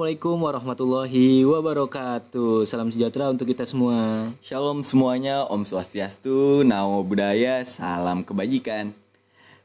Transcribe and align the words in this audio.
Assalamualaikum 0.00 0.40
warahmatullahi 0.40 1.44
wabarakatuh. 1.44 2.64
Salam 2.64 2.88
sejahtera 2.88 3.28
untuk 3.28 3.44
kita 3.44 3.68
semua. 3.68 4.32
Shalom 4.40 4.80
semuanya, 4.80 5.44
Om 5.44 5.68
Swastiastu, 5.68 6.64
Namo 6.64 7.04
Buddhaya, 7.04 7.60
salam 7.68 8.24
kebajikan. 8.24 8.96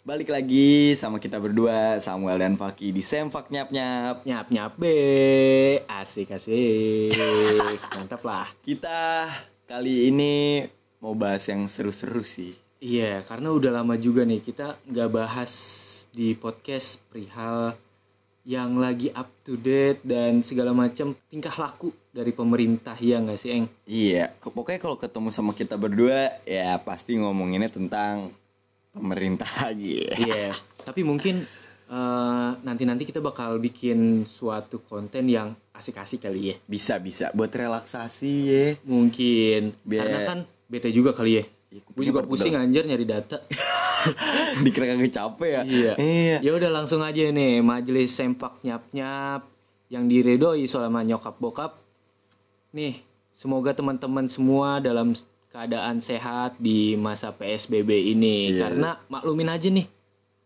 Balik 0.03 0.35
lagi 0.35 0.91
sama 0.99 1.23
kita 1.23 1.39
berdua, 1.39 2.03
Samuel 2.03 2.35
dan 2.35 2.59
Faki 2.59 2.91
di 2.91 2.99
Semfak 2.99 3.47
Nyap 3.47 3.71
Nyap. 3.71 4.27
Nyap 4.27 4.47
nyap 4.51 4.73
be, 4.75 4.99
asik 5.87 6.35
asik, 6.35 7.15
mantap 7.95 8.19
lah. 8.27 8.51
Kita 8.59 9.31
kali 9.71 10.11
ini 10.11 10.67
mau 10.99 11.15
bahas 11.15 11.47
yang 11.47 11.63
seru-seru 11.71 12.27
sih. 12.27 12.51
Iya, 12.83 13.23
karena 13.23 13.55
udah 13.55 13.71
lama 13.71 13.95
juga 13.95 14.27
nih 14.27 14.43
kita 14.43 14.75
nggak 14.83 15.09
bahas 15.15 15.51
di 16.11 16.35
podcast 16.35 16.99
perihal 17.07 17.71
yang 18.45 18.77
lagi 18.77 19.09
up 19.09 19.25
to 19.41 19.57
date 19.57 20.05
dan 20.05 20.45
segala 20.45 20.69
macam 20.69 21.17
tingkah 21.25 21.51
laku 21.51 21.89
dari 22.09 22.29
pemerintah 22.29 22.93
ya 22.95 23.17
nggak 23.17 23.35
sih 23.35 23.49
Eng? 23.51 23.65
Iya, 23.83 24.29
pokoknya 24.37 24.77
kalau 24.77 24.95
ketemu 24.95 25.33
sama 25.33 25.51
kita 25.51 25.75
berdua, 25.75 26.29
ya 26.45 26.77
pasti 26.77 27.17
ngomonginnya 27.17 27.73
tentang 27.73 28.29
pemerintah 28.93 29.49
lagi. 29.65 30.05
Iya, 30.13 30.53
tapi 30.85 31.01
mungkin 31.01 31.41
eh, 31.89 32.49
nanti-nanti 32.61 33.03
kita 33.03 33.17
bakal 33.17 33.57
bikin 33.57 34.23
suatu 34.23 34.85
konten 34.85 35.25
yang 35.25 35.51
asik-asik 35.73 36.23
kali 36.23 36.53
ya. 36.53 36.55
Bisa 36.63 37.01
bisa 37.01 37.33
buat 37.33 37.49
relaksasi 37.49 38.33
ya. 38.45 38.65
Mungkin 38.85 39.73
Biar- 39.81 40.05
karena 40.05 40.19
kan 40.23 40.39
bete 40.69 40.93
juga 40.93 41.11
kali 41.11 41.41
ya. 41.41 41.43
Iya, 41.73 41.81
Gue 41.91 42.05
juga 42.07 42.21
pusing 42.23 42.55
anjir 42.55 42.85
nyari 42.85 43.03
data. 43.03 43.41
Dikira 44.63 44.85
kagak 44.87 45.11
capek 45.11 45.49
ya. 45.51 45.61
iya. 45.63 45.93
Iya. 45.95 46.37
Ya 46.41 46.51
udah 46.53 46.71
langsung 46.71 47.01
aja 47.01 47.21
nih 47.21 47.59
majelis 47.59 48.11
sempak 48.11 48.57
nyap-nyap 48.61 49.45
yang 49.87 50.05
diredoi 50.05 50.65
selama 50.65 51.01
nyokap 51.01 51.35
bokap. 51.37 51.71
Nih, 52.71 52.99
semoga 53.33 53.71
teman-teman 53.71 54.27
semua 54.27 54.79
dalam 54.79 55.15
keadaan 55.49 55.99
sehat 55.99 56.59
di 56.59 56.93
masa 56.95 57.31
PSBB 57.31 58.11
ini 58.11 58.51
Iya. 58.51 58.67
karena 58.67 58.89
maklumin 59.07 59.47
aja 59.47 59.67
nih. 59.67 59.87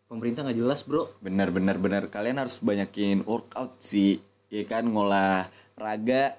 Pemerintah 0.06 0.42
nggak 0.42 0.58
jelas, 0.58 0.82
Bro. 0.82 1.10
Benar 1.22 1.50
benar 1.50 1.78
benar 1.78 2.10
kalian 2.10 2.38
harus 2.38 2.62
banyakin 2.62 3.22
workout 3.26 3.78
sih 3.78 4.18
ya 4.50 4.66
kan 4.66 4.86
ngolah 4.86 5.46
raga 5.78 6.34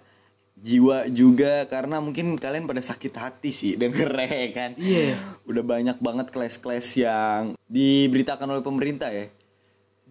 jiwa 0.61 1.09
juga 1.09 1.65
karena 1.67 2.05
mungkin 2.05 2.37
kalian 2.37 2.69
pada 2.69 2.85
sakit 2.85 3.15
hati 3.17 3.51
sih 3.51 3.73
denger 3.81 4.13
ya 4.13 4.49
kan 4.53 4.71
Iya. 4.77 5.17
udah 5.49 5.65
banyak 5.65 5.97
banget 5.99 6.29
kelas-kelas 6.29 6.87
yang 7.01 7.57
diberitakan 7.67 8.49
oleh 8.53 8.65
pemerintah 8.65 9.09
ya 9.09 9.27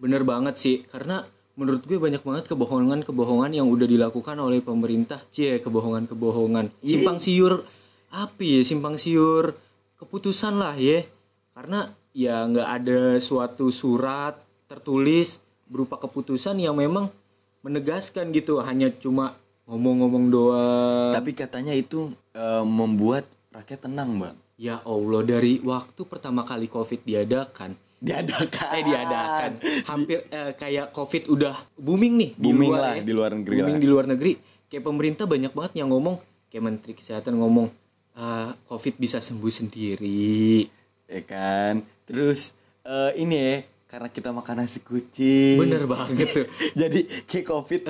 Bener 0.00 0.24
banget 0.24 0.56
sih, 0.56 0.76
karena 0.88 1.28
menurut 1.60 1.84
gue 1.84 2.00
banyak 2.00 2.24
banget 2.24 2.48
kebohongan-kebohongan 2.48 3.52
yang 3.52 3.68
udah 3.68 3.84
dilakukan 3.84 4.32
oleh 4.40 4.64
pemerintah. 4.64 5.20
Cie, 5.28 5.60
kebohongan-kebohongan. 5.60 6.72
Simpang 6.80 7.20
siur, 7.20 7.60
api 8.08 8.48
ya, 8.56 8.62
simpang 8.64 8.96
siur 8.96 9.52
keputusan 10.00 10.56
lah 10.56 10.72
ya. 10.80 11.04
Karena 11.52 11.84
ya 12.16 12.48
nggak 12.48 12.68
ada 12.80 13.20
suatu 13.20 13.68
surat 13.68 14.40
tertulis 14.72 15.44
berupa 15.68 16.00
keputusan 16.00 16.56
yang 16.56 16.80
memang 16.80 17.12
menegaskan 17.60 18.32
gitu. 18.32 18.64
Hanya 18.64 18.88
cuma 18.96 19.36
ngomong-ngomong 19.70 20.24
doang. 20.28 21.12
tapi 21.14 21.30
katanya 21.32 21.70
itu 21.70 22.10
eh, 22.34 22.64
membuat 22.66 23.22
rakyat 23.50 23.86
tenang 23.86 24.18
bang 24.18 24.36
Ya 24.60 24.76
Allah, 24.84 25.24
dari 25.24 25.56
waktu 25.64 26.04
pertama 26.04 26.44
kali 26.44 26.68
COVID 26.68 27.00
diadakan, 27.00 27.72
diadakan. 27.96 28.72
Eh 28.76 28.84
diadakan. 28.84 29.50
Hampir 29.88 30.20
eh, 30.28 30.52
kayak 30.52 30.92
covid 30.92 31.32
udah 31.32 31.56
booming 31.80 32.20
nih 32.20 32.30
Booming 32.36 32.68
luar 32.68 32.82
lah, 32.84 32.92
ya. 32.92 33.02
di 33.02 33.14
luar 33.16 33.30
negeri 33.32 33.54
booming 33.56 33.76
lah. 33.76 33.80
di 33.80 33.88
luar 33.88 34.04
negeri. 34.04 34.32
Kayak 34.68 34.84
pemerintah 34.84 35.24
banyak 35.24 35.52
banget 35.56 35.72
yang 35.80 35.88
ngomong 35.88 36.20
kayak 36.52 36.60
menteri 36.60 36.92
kesehatan 36.92 37.40
ngomong 37.40 37.72
"Ah, 38.12 38.52
covid 38.68 39.00
bisa 39.00 39.16
sembuh 39.16 39.48
sendiri. 39.48 40.68
Ya 41.08 41.22
kan? 41.24 41.80
Terus 42.04 42.52
eh, 42.84 43.16
ini 43.16 43.36
ya 43.40 43.54
karena 43.90 44.06
kita 44.06 44.30
makan 44.30 44.62
nasi 44.62 44.86
kucing. 44.86 45.58
Bener 45.58 45.82
banget 45.90 46.30
tuh. 46.30 46.46
Jadi 46.86 47.26
kayak 47.26 47.46
covid 47.50 47.80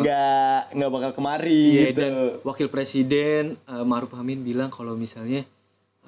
nggak 0.00 0.60
nggak 0.72 0.90
bakal 0.90 1.10
kemari 1.12 1.76
Iya, 1.76 1.84
gitu. 1.92 2.00
dan 2.00 2.12
wakil 2.40 2.68
presiden 2.72 3.60
eh, 3.68 3.84
Maruf 3.84 4.16
Amin 4.16 4.40
bilang 4.40 4.72
kalau 4.72 4.96
misalnya 4.96 5.44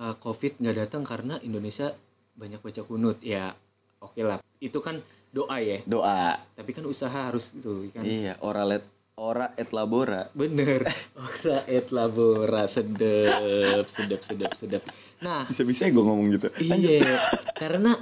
eh, 0.00 0.14
covid 0.16 0.56
nggak 0.64 0.88
datang 0.88 1.04
karena 1.04 1.36
Indonesia 1.44 1.92
banyak 2.34 2.64
baca 2.64 2.80
kunut. 2.88 3.20
Ya 3.20 3.52
oke 4.00 4.24
lah. 4.24 4.40
Itu 4.64 4.80
kan 4.80 5.04
doa 5.28 5.60
ya. 5.60 5.84
Doa. 5.84 6.40
Tapi 6.56 6.70
kan 6.72 6.88
usaha 6.88 7.28
harus 7.28 7.52
tuh 7.52 7.92
kan? 7.92 8.00
Iya 8.00 8.40
ora 8.40 8.64
let 8.64 8.82
ora 9.20 9.52
et 9.60 9.70
labora. 9.70 10.26
Bener. 10.34 10.88
Ora 11.20 11.62
et 11.70 11.86
labora. 11.94 12.66
Sedep, 12.66 13.86
sedep, 13.86 14.20
sedep, 14.24 14.52
sedep. 14.58 14.82
Nah, 15.22 15.46
bisa 15.46 15.62
bisa 15.62 15.86
gue 15.86 16.02
ngomong 16.02 16.34
gitu. 16.34 16.50
Iya, 16.58 17.06
karena 17.54 17.94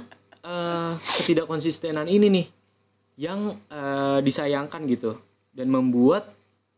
eh, 0.43 0.91
ketidakkonsistenan 0.99 2.05
ini 2.05 2.27
nih 2.29 2.47
yang 3.17 3.49
eh, 3.69 4.19
disayangkan 4.19 4.83
gitu 4.85 5.15
dan 5.53 5.69
membuat 5.69 6.27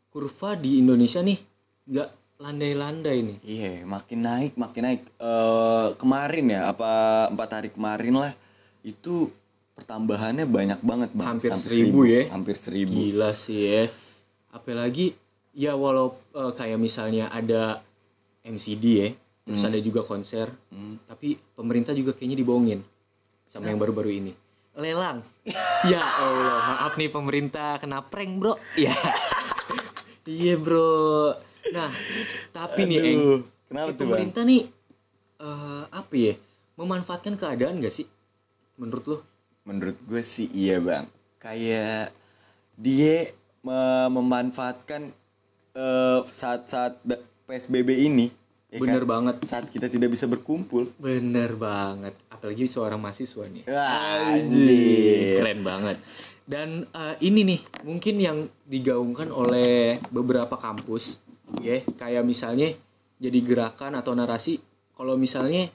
kurva 0.09 0.55
di 0.55 0.79
Indonesia 0.79 1.19
nih 1.19 1.39
nggak 1.85 2.09
landai-landai 2.35 3.17
nih. 3.23 3.37
iya 3.43 3.71
makin 3.83 4.19
naik 4.21 4.53
makin 4.55 4.83
naik 4.83 5.01
Eh, 5.15 5.87
kemarin 5.95 6.45
ya 6.51 6.69
apa 6.69 6.91
empat 7.31 7.49
hari 7.51 7.69
kemarin 7.71 8.13
lah 8.13 8.33
itu 8.83 9.31
pertambahannya 9.73 10.43
banyak 10.45 10.79
banget 10.79 11.09
bang 11.11 11.27
Hampir 11.35 11.51
Sampai 11.51 11.63
seribu 11.67 11.99
ya. 12.05 12.21
hampir 12.29 12.55
seribu 12.55 12.91
Gila 12.93 13.31
sih 13.33 13.59
ya. 13.65 13.83
Apalagi 14.51 15.15
ya 15.51 15.75
walau 15.75 16.15
eh, 16.31 16.51
kayak 16.53 16.75
misalnya 16.77 17.31
ada 17.31 17.79
MCD 18.45 18.85
ya, 18.85 19.09
terus 19.41 19.65
ada 19.65 19.79
juga 19.81 20.05
konser, 20.05 20.45
tapi 21.09 21.33
pemerintah 21.57 21.97
juga 21.97 22.13
kayaknya 22.13 22.37
dibohongin 22.37 22.77
sama 23.45 23.69
yang 23.69 23.79
baru-baru 23.79 24.11
ini. 24.11 24.31
Lelang. 24.75 25.23
ya 25.91 26.03
Allah, 26.03 26.59
maaf 26.75 26.93
nih 26.95 27.07
pemerintah 27.07 27.79
kena 27.79 28.03
prank, 28.03 28.31
Bro. 28.37 28.53
Ya. 28.85 28.93
iya, 30.25 30.57
Bro. 30.57 31.33
Nah, 31.71 31.91
tapi 32.51 32.85
nih, 32.85 32.99
Eng, 32.99 33.15
Aduh, 33.15 33.39
kenapa 33.67 33.85
kayak 33.85 33.95
tuh, 33.95 34.05
Bang? 34.05 34.11
pemerintah 34.11 34.43
nih 34.43 34.61
eh, 35.39 35.83
apa 35.89 36.13
ya? 36.13 36.33
Memanfaatkan 36.75 37.39
keadaan 37.39 37.79
gak 37.79 37.93
sih? 37.93 38.07
Menurut 38.75 39.05
lo? 39.07 39.17
menurut 39.65 39.97
gue 40.05 40.21
sih 40.21 40.45
iya 40.53 40.77
bang 40.77 41.09
kayak 41.41 42.13
dia 42.77 43.33
me- 43.65 44.09
memanfaatkan 44.13 45.09
eh, 45.73 46.19
saat-saat 46.21 47.01
da- 47.01 47.25
psbb 47.49 47.89
ini 47.97 48.29
ya 48.75 48.79
Bener 48.83 49.07
kan? 49.07 49.11
banget. 49.15 49.35
saat 49.47 49.71
kita 49.71 49.87
tidak 49.87 50.11
bisa 50.11 50.27
berkumpul 50.27 50.91
Bener 50.99 51.55
banget, 51.55 52.11
apalagi 52.27 52.67
seorang 52.67 52.99
mahasiswa 52.99 53.47
nih. 53.47 53.63
Anjir. 53.71 55.39
Keren 55.39 55.63
banget. 55.63 55.97
Dan 56.43 56.83
eh, 56.83 57.15
ini 57.23 57.47
nih 57.47 57.61
mungkin 57.87 58.15
yang 58.19 58.37
digaungkan 58.67 59.31
oleh 59.31 59.95
beberapa 60.11 60.59
kampus, 60.59 61.23
ya 61.63 61.79
kayak 61.95 62.27
misalnya 62.27 62.69
jadi 63.15 63.39
gerakan 63.39 63.95
atau 63.95 64.11
narasi 64.11 64.59
kalau 64.91 65.15
misalnya 65.15 65.71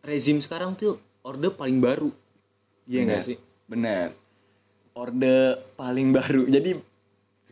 rezim 0.00 0.40
sekarang 0.40 0.74
tuh 0.74 0.96
orde 1.22 1.52
paling 1.52 1.78
baru, 1.78 2.08
iya 2.88 3.04
nggak 3.04 3.22
sih? 3.22 3.38
bener 3.68 4.16
orde 4.96 5.60
paling 5.76 6.08
baru 6.08 6.48
jadi 6.48 6.72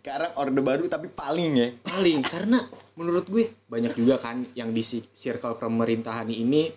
sekarang 0.06 0.38
orde 0.38 0.62
baru 0.62 0.87
tapi 0.87 1.11
paling 1.11 1.53
ya 1.53 1.69
Paling 1.82 2.23
karena 2.23 2.62
menurut 2.94 3.26
gue 3.26 3.50
banyak 3.67 3.91
juga 3.99 4.23
kan 4.23 4.47
yang 4.55 4.70
di 4.70 4.79
circle 5.11 5.58
pemerintahan 5.58 6.31
ini 6.31 6.70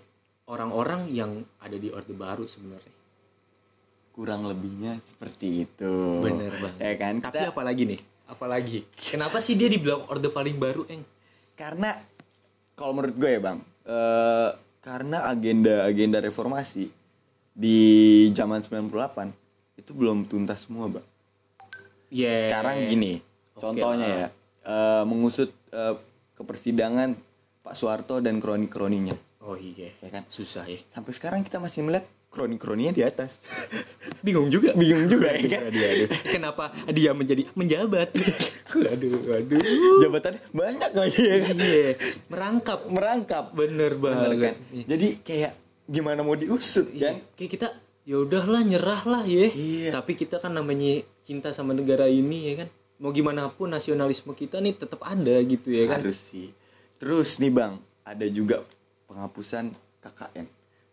orang-orang 0.50 1.14
yang 1.14 1.38
ada 1.62 1.78
di 1.78 1.94
orde 1.94 2.10
baru 2.10 2.50
sebenarnya. 2.50 2.98
kurang 4.10 4.50
lebihnya 4.50 4.98
seperti 5.00 5.64
itu 5.64 5.94
Bener 6.20 6.50
banget. 6.52 6.82
ya 6.82 6.94
kan 6.98 7.14
Tapi 7.22 7.38
Kita- 7.38 7.54
apalagi 7.54 7.84
nih? 7.86 8.00
Apalagi? 8.26 8.80
Kenapa 8.98 9.38
sih 9.38 9.54
dia 9.54 9.66
dibilang 9.66 10.06
orde 10.06 10.30
paling 10.30 10.58
baru, 10.58 10.90
Eng? 10.90 11.06
karena 11.54 11.94
kalau 12.74 12.98
menurut 12.98 13.14
gue 13.14 13.30
ya 13.30 13.40
bang 13.40 13.60
eh, 13.86 14.50
karena 14.80 15.28
agenda 15.28 15.86
agenda 15.86 16.18
reformasi 16.18 16.90
di 17.52 17.78
zaman 18.32 18.66
98 18.66 18.90
itu 19.78 19.92
belum 19.94 20.26
tuntas 20.26 20.66
semua 20.66 20.90
bang 20.90 21.09
Yeah. 22.10 22.50
sekarang 22.50 22.76
gini 22.86 23.14
Oke, 23.54 23.60
contohnya 23.60 24.06
ah. 24.06 24.16
ya 24.16 24.28
eh, 24.66 25.04
mengusut 25.04 25.50
eh, 25.70 25.96
ke 26.32 26.42
persidangan 26.42 27.14
Pak 27.60 27.76
Soeharto 27.76 28.18
dan 28.18 28.38
kroni-kroninya 28.38 29.14
Oh 29.40 29.56
iya, 29.56 29.90
ya 29.96 30.10
kan 30.10 30.24
susah 30.26 30.64
ya. 30.64 30.78
sampai 30.90 31.12
sekarang 31.12 31.42
kita 31.42 31.58
masih 31.58 31.82
melihat 31.82 32.04
kroni-kroninya 32.30 32.92
di 32.92 33.02
atas 33.02 33.40
Bingung 34.26 34.48
juga. 34.48 34.74
bingung 34.74 35.06
juga 35.06 35.32
ya 35.34 35.48
kan 35.50 35.62
Aduh, 35.66 35.80
aduh. 35.82 36.10
Kenapa 36.26 36.64
dia 36.90 37.12
menjadi 37.12 37.48
menjabat? 37.54 38.10
aduh, 38.94 39.16
aduh. 39.32 39.60
jabatannya 40.00 40.42
banyak 40.52 40.92
lagi 40.94 41.22
ya 41.22 41.38
kan 41.42 41.56
Iya, 41.58 41.90
merangkap. 42.28 42.80
merangkap 42.86 43.46
Bener 43.52 43.94
Bener 43.94 43.94
banget. 43.96 44.38
kan 44.44 44.56
jadi 44.86 45.08
kayak 45.22 45.52
gimana 45.86 46.22
mau 46.22 46.34
diusut 46.34 46.86
kan 46.94 47.18
Kayak 47.34 47.52
kita 47.52 47.68
ya 48.10 48.18
udahlah 48.18 48.66
nyerah 48.66 49.02
lah 49.06 49.24
ya. 49.30 49.54
Iya. 49.54 49.94
Tapi 49.94 50.18
kita 50.18 50.42
kan 50.42 50.50
namanya 50.50 51.06
cinta 51.22 51.54
sama 51.54 51.78
negara 51.78 52.10
ini 52.10 52.50
ya 52.50 52.66
kan. 52.66 52.70
mau 53.00 53.16
gimana 53.16 53.48
pun 53.48 53.70
nasionalisme 53.70 54.34
kita 54.34 54.60
nih 54.60 54.76
tetap 54.76 55.00
ada 55.08 55.40
gitu 55.40 55.72
ya 55.72 55.88
kan 55.88 56.04
harus 56.04 56.20
sih 56.20 56.52
terus 57.00 57.40
nih 57.40 57.48
bang 57.48 57.80
ada 58.04 58.28
juga 58.28 58.60
penghapusan 59.08 59.72
KKN 60.04 60.44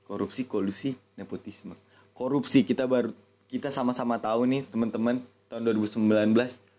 korupsi 0.07 0.47
kolusi 0.47 0.95
nepotisme 1.19 1.75
korupsi 2.15 2.63
kita 2.63 2.87
baru 2.87 3.11
kita 3.51 3.75
sama-sama 3.75 4.23
tahu 4.23 4.47
nih 4.47 4.63
teman-teman 4.71 5.19
tahun 5.51 5.67
2019 5.67 5.99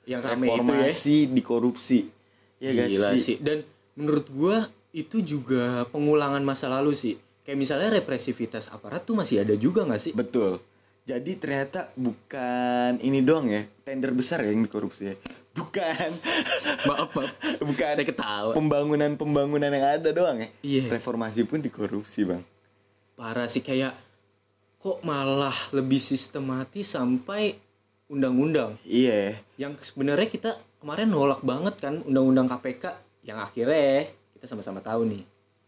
Yang 0.08 0.22
rame 0.24 0.48
itu 0.48 0.48
ya. 0.48 0.56
reformasi 0.56 1.18
di 1.28 1.42
korupsi 1.44 2.00
ya 2.64 2.72
Gila 2.88 3.12
sih? 3.12 3.20
sih. 3.20 3.38
Dan 3.44 3.68
menurut 4.00 4.32
gua 4.32 4.64
itu 4.96 5.20
juga 5.20 5.84
pengulangan 5.92 6.40
masa 6.40 6.72
lalu 6.72 6.96
sih. 6.96 7.20
Kayak 7.48 7.58
misalnya 7.58 7.90
represivitas 7.96 8.68
aparat 8.70 9.02
tuh 9.02 9.16
masih 9.16 9.40
ada 9.40 9.56
juga 9.56 9.82
nggak 9.82 10.02
sih? 10.02 10.12
betul 10.12 10.60
jadi 11.08 11.32
ternyata 11.40 11.88
bukan 11.96 13.00
ini 13.00 13.24
doang 13.24 13.48
ya 13.48 13.64
tender 13.82 14.12
besar 14.12 14.44
ya 14.44 14.52
yang 14.52 14.60
dikorupsi 14.62 15.08
ya 15.08 15.16
bukan 15.56 16.12
maaf, 16.84 17.16
maaf. 17.16 17.32
bukan 17.72 17.94
Saya 17.96 18.04
ketawa. 18.06 18.52
pembangunan 18.52 19.16
pembangunan 19.16 19.72
yang 19.72 19.88
ada 19.88 20.12
doang 20.12 20.38
ya 20.38 20.50
Iya. 20.60 20.92
reformasi 20.92 21.48
pun 21.48 21.64
dikorupsi 21.64 22.28
bang 22.28 22.44
Parah 23.16 23.48
sih 23.48 23.64
kayak 23.64 23.96
kok 24.78 25.00
malah 25.02 25.56
lebih 25.72 25.98
sistematis 25.98 26.92
sampai 26.92 27.56
undang-undang. 28.06 28.76
iya 28.84 29.40
Yang 29.56 29.90
sebenarnya 29.90 30.28
kita 30.28 30.52
kemarin 30.78 31.08
nolak 31.08 31.42
banget 31.42 31.80
kan 31.80 32.04
undang-undang 32.04 32.46
KPK 32.46 32.84
yang 33.24 33.40
akhirnya 33.40 34.06
kita 34.32 34.46
sama-sama 34.46 34.80
tahu 34.80 35.08
nih. 35.08 35.24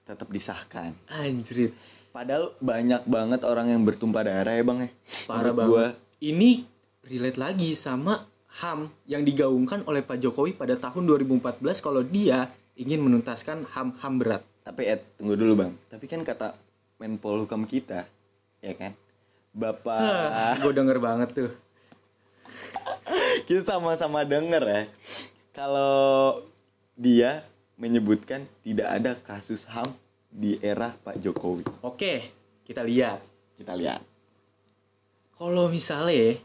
Tetap 0.10 0.26
disahkan 0.34 0.98
Anjrit. 1.06 1.70
Padahal 2.10 2.58
banyak 2.58 3.06
banget 3.06 3.46
orang 3.46 3.70
yang 3.70 3.86
bertumpah 3.86 4.26
darah 4.26 4.58
ya 4.58 4.66
bang 4.66 4.80
ya. 4.82 4.90
Parah 5.30 5.54
banget. 5.54 5.70
gua, 5.70 5.86
Ini 6.18 6.66
relate 7.06 7.38
lagi 7.38 7.78
sama 7.78 8.18
HAM 8.60 8.90
yang 9.06 9.22
digaungkan 9.22 9.86
oleh 9.86 10.02
Pak 10.02 10.18
Jokowi 10.18 10.58
pada 10.58 10.74
tahun 10.74 11.06
2014 11.06 11.62
kalau 11.86 12.02
dia 12.02 12.50
ingin 12.74 13.06
menuntaskan 13.06 13.70
HAM-HAM 13.70 14.14
berat. 14.18 14.44
tapi 14.66 14.86
Ed, 14.90 15.02
tunggu 15.18 15.38
dulu 15.38 15.66
bang. 15.66 15.72
Tapi 15.90 16.06
kan 16.06 16.22
kata 16.26 16.54
Menpol 17.02 17.46
Hukam 17.46 17.66
kita, 17.66 18.06
ya 18.62 18.74
kan, 18.78 18.94
Bapak, 19.50 20.62
Gue 20.62 20.74
denger 20.78 21.02
banget 21.02 21.30
tuh. 21.34 21.52
kita 23.50 23.66
sama-sama 23.66 24.22
denger 24.26 24.62
ya. 24.62 24.82
Kalau 25.54 26.44
dia 26.94 27.42
menyebutkan 27.80 28.44
tidak 28.62 28.88
ada 28.92 29.12
kasus 29.18 29.64
HAM 29.66 29.88
di 30.30 30.60
era 30.60 30.94
Pak 30.94 31.18
Jokowi. 31.18 31.64
Oke, 31.82 32.22
kita 32.62 32.84
lihat. 32.84 33.24
Kita 33.56 33.74
lihat. 33.74 34.04
Kalau 35.32 35.66
misalnya 35.68 36.36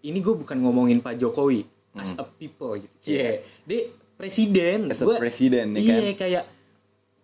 ini 0.00 0.18
gue 0.20 0.34
bukan 0.34 0.58
ngomongin 0.58 1.00
Pak 1.00 1.16
Jokowi 1.16 1.64
as 1.94 2.12
a 2.14 2.24
people 2.28 2.76
gitu. 2.76 2.92
Cie, 3.00 3.40
dia 3.64 3.88
presiden. 4.14 4.86
As 4.86 5.00
a 5.00 5.06
Gua- 5.06 5.16
presiden, 5.16 5.72
ya 5.72 5.80
Iya, 5.80 5.96
kan? 6.06 6.12
kayak 6.20 6.44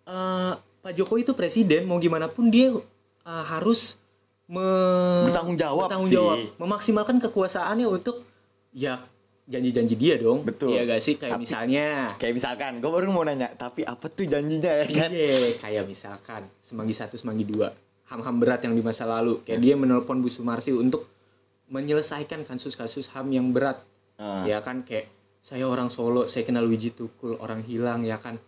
eh, 0.07 0.53
Pak 0.81 0.93
Jokowi 0.95 1.21
itu 1.23 1.35
presiden 1.35 1.85
mau 1.85 1.99
gimana 1.99 2.27
pun 2.27 2.49
dia 2.49 2.73
eh, 2.73 3.45
harus 3.47 4.01
me- 4.47 5.29
Bertanggung 5.29 5.55
jawab 5.55 5.87
bertanggung 5.87 6.09
sih. 6.09 6.17
jawab, 6.17 6.37
memaksimalkan 6.59 7.17
kekuasaannya 7.21 7.87
untuk 7.87 8.25
ya 8.73 8.97
janji-janji 9.51 9.95
dia 9.99 10.15
dong. 10.17 10.47
Betul. 10.47 10.79
Iya 10.79 10.87
gak 10.87 11.03
sih 11.03 11.19
kayak 11.19 11.35
Tapi- 11.35 11.43
misalnya 11.43 11.87
Kayak 12.17 12.35
misalkan, 12.39 12.73
gue 12.79 12.91
baru 12.91 13.11
mau 13.11 13.27
nanya, 13.27 13.51
tapi 13.59 13.83
apa 13.83 14.07
tuh 14.07 14.25
janjinya 14.25 14.71
ya 14.71 14.87
kan? 14.87 15.11
Iya, 15.11 15.59
kayak 15.59 15.85
misalkan 15.91 16.47
Semanggi 16.63 16.95
satu, 16.95 17.19
Semanggi 17.19 17.43
dua, 17.43 17.67
ham-ham 18.07 18.39
berat 18.39 18.63
yang 18.63 18.79
di 18.79 18.83
masa 18.87 19.11
lalu. 19.11 19.43
Kayak 19.43 19.59
dia 19.59 19.75
menelpon 19.75 20.23
Bu 20.23 20.31
Sumarsi 20.31 20.71
untuk 20.71 21.11
menyelesaikan 21.67 22.47
kasus-kasus 22.47 23.11
ham 23.15 23.27
yang 23.35 23.51
berat. 23.51 23.83
Ah. 24.15 24.47
Ya 24.47 24.63
kan 24.63 24.87
kayak 24.87 25.11
saya 25.43 25.67
orang 25.67 25.91
Solo, 25.91 26.31
saya 26.31 26.47
kenal 26.47 26.71
Wiji 26.71 26.95
Tukul, 26.95 27.35
orang 27.43 27.67
hilang 27.67 28.07
ya 28.07 28.23
kan. 28.23 28.39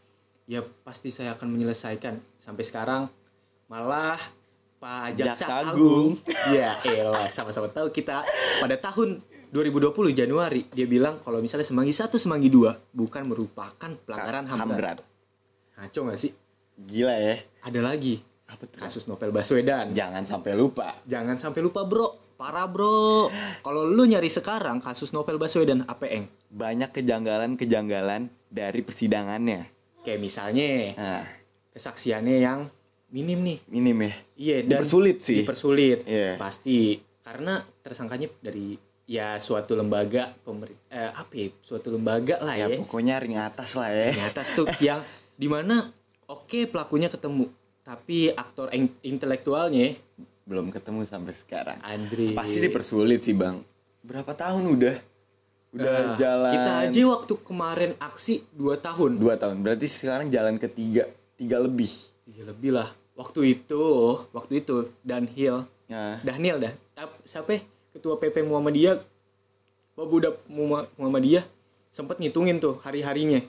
Ya 0.46 0.62
pasti 0.86 1.10
saya 1.10 1.34
akan 1.34 1.50
menyelesaikan. 1.50 2.14
Sampai 2.38 2.62
sekarang 2.62 3.10
malah 3.66 4.18
Pak 4.82 5.14
Jaksa, 5.14 5.46
Jaksa 5.46 5.54
Agung. 5.70 6.18
Agung. 6.18 6.54
ya 6.58 6.74
elah, 6.84 7.30
sama-sama 7.30 7.70
tahu 7.70 7.94
kita 7.94 8.26
pada 8.58 8.76
tahun 8.76 9.22
2020 9.52 9.92
Januari 10.16 10.64
dia 10.72 10.88
bilang 10.88 11.20
kalau 11.20 11.36
misalnya 11.38 11.68
Semanggi 11.68 11.92
satu, 11.92 12.16
Semanggi 12.16 12.48
dua 12.48 12.72
bukan 12.90 13.28
merupakan 13.28 13.90
pelanggaran 14.08 14.48
ham, 14.48 14.56
HAM 14.58 14.70
berat. 14.72 14.98
Ngaco 15.76 16.00
gak 16.08 16.18
sih? 16.18 16.32
Gila 16.72 17.12
ya. 17.12 17.36
Ada 17.60 17.84
lagi 17.84 18.16
Apa 18.48 18.64
tuh? 18.64 18.80
kasus 18.80 19.04
Novel 19.04 19.28
Baswedan. 19.28 19.92
Jangan 19.92 20.24
sampai 20.24 20.56
lupa. 20.56 20.96
Jangan 21.04 21.36
sampai 21.36 21.60
lupa 21.60 21.84
bro, 21.84 22.32
parah 22.40 22.64
bro. 22.64 23.28
Kalau 23.60 23.84
lu 23.84 24.08
nyari 24.08 24.32
sekarang 24.32 24.80
kasus 24.80 25.12
Novel 25.12 25.36
Baswedan 25.36 25.84
apa 25.84 26.08
eng? 26.08 26.32
Banyak 26.48 26.88
kejanggalan-kejanggalan 26.92 28.32
dari 28.48 28.80
persidangannya. 28.80 29.68
Kayak 30.00 30.20
misalnya 30.20 30.68
Nah, 30.96 31.24
kesaksiannya 31.72 32.36
yang 32.40 32.64
minim 33.12 33.40
nih. 33.44 33.58
minim 33.68 34.00
ya. 34.00 34.12
Iya 34.36 34.56
dan 34.64 34.80
Dipersulit 34.80 35.20
sih. 35.20 35.44
Dipersulit. 35.44 36.08
Iya. 36.08 36.40
Pasti 36.40 36.96
karena 37.20 37.60
tersangkanya 37.84 38.32
dari 38.40 38.76
ya 39.12 39.36
suatu 39.36 39.76
lembaga 39.76 40.32
pemerintah 40.40 40.88
eh, 40.88 41.12
apa 41.12 41.32
ya? 41.34 41.52
Suatu 41.60 41.92
lembaga 41.92 42.40
lah 42.40 42.56
ya 42.56 42.66
ya. 42.66 42.80
pokoknya 42.80 43.20
ring 43.20 43.36
atas 43.36 43.76
lah 43.76 43.92
ya 43.92 44.08
Di 44.10 44.22
atas 44.22 44.46
tuh 44.50 44.64
yang 44.82 45.04
di 45.34 45.46
mana 45.46 45.84
oke 46.26 46.64
pelakunya 46.66 47.06
ketemu 47.06 47.44
tapi 47.82 48.32
aktor 48.32 48.72
in- 48.72 48.96
intelektualnya 49.02 49.92
belum 50.42 50.70
ketemu 50.70 51.04
sampai 51.04 51.34
sekarang 51.34 51.76
Andri 51.82 52.32
pasti 52.32 52.58
dipersulit 52.58 53.20
sih 53.20 53.34
bang 53.34 53.60
berapa 54.00 54.32
tahun 54.32 54.64
udah 54.70 54.96
udah 55.72 55.92
Nah, 56.04 56.16
jalan 56.16 56.52
Kita 56.52 56.72
aja 56.84 57.00
waktu 57.10 57.34
kemarin 57.40 57.90
aksi 57.96 58.44
2 58.52 58.76
tahun. 58.78 59.10
dua 59.16 59.34
tahun 59.34 59.60
berarti 59.60 59.88
sekarang 59.88 60.28
jalan 60.28 60.56
ketiga 60.56 61.08
tiga 61.34 61.56
lebih 61.58 61.88
Tiga 62.22 62.44
lebih 62.44 62.70
lah. 62.72 62.88
Waktu 63.12 63.40
itu, 63.50 63.82
waktu 64.30 64.60
itu 64.60 64.88
Danhil, 65.00 65.64
nah 65.86 66.16
Daniel 66.20 66.60
dah. 66.60 66.72
Ap- 66.96 67.20
Siapa? 67.24 67.56
Ketua 67.92 68.16
PP 68.16 68.44
Muhammadiyah, 68.48 68.96
Babuda 69.92 70.32
Muhammad- 70.48 70.88
Muhammadiyah 70.96 71.44
sempat 71.92 72.16
ngitungin 72.16 72.56
tuh 72.56 72.80
hari-harinya 72.80 73.44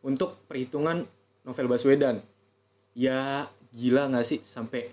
untuk 0.00 0.40
perhitungan 0.48 1.04
Novel 1.44 1.68
Baswedan. 1.68 2.24
Ya 2.96 3.46
gila 3.76 4.08
nggak 4.08 4.26
sih? 4.26 4.40
Sampai 4.40 4.88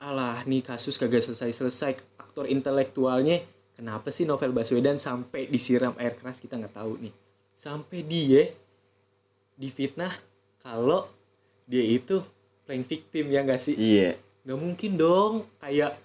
alah 0.00 0.40
nih 0.48 0.64
kasus 0.64 0.96
kagak 0.96 1.20
selesai-selesai 1.20 2.16
aktor 2.16 2.48
intelektualnya 2.48 3.44
kenapa 3.76 4.08
sih 4.08 4.24
Novel 4.24 4.56
Baswedan 4.56 4.96
sampai 4.96 5.48
disiram 5.52 5.92
air 6.00 6.16
keras? 6.16 6.40
Kita 6.40 6.56
nggak 6.56 6.72
tahu 6.80 6.96
nih. 7.04 7.14
Sampai 7.52 8.00
dia 8.00 8.48
difitnah 9.60 10.16
kalau 10.64 11.04
dia 11.68 11.84
itu 11.84 12.24
playing 12.64 12.88
victim 12.88 13.28
ya 13.28 13.44
nggak 13.44 13.60
sih? 13.60 13.76
Iya. 13.76 14.16
Nggak 14.48 14.58
mungkin 14.58 14.92
dong. 14.96 15.32
Kayak 15.60 16.00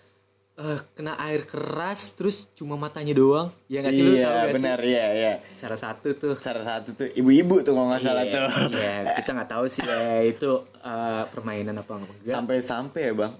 eh, 0.56 0.80
kena 0.92 1.20
air 1.20 1.44
keras 1.44 2.16
terus 2.16 2.48
cuma 2.54 2.76
matanya 2.76 3.12
doang. 3.12 3.52
Ya 3.68 3.84
nggak 3.84 3.92
sih 3.92 4.02
lu? 4.02 4.12
Tahu 4.12 4.16
iya 4.16 4.28
nggak 4.30 4.56
benar 4.56 4.80
sih 4.80 4.90
iya 4.90 5.06
iya. 5.12 5.34
Salah 5.52 5.76
satu 5.76 6.08
tuh. 6.14 6.34
Salah 6.34 6.64
satu 6.64 6.90
tuh 6.94 7.08
ibu-ibu 7.12 7.60
tuh 7.60 7.72
kalau 7.72 7.92
nggak 7.92 8.02
salah 8.02 8.24
Iya, 8.24 8.34
tuh. 8.34 8.48
iya, 8.72 8.96
kita 9.20 9.30
nggak 9.34 9.50
tahu 9.52 9.66
sih 9.68 9.84
ya 9.84 10.00
itu 10.32 10.52
eh, 10.80 11.24
permainan 11.28 11.76
apa 11.76 11.92
enggak. 11.94 12.24
Sampai-sampai 12.24 13.02
ya 13.02 13.14
bang. 13.14 13.34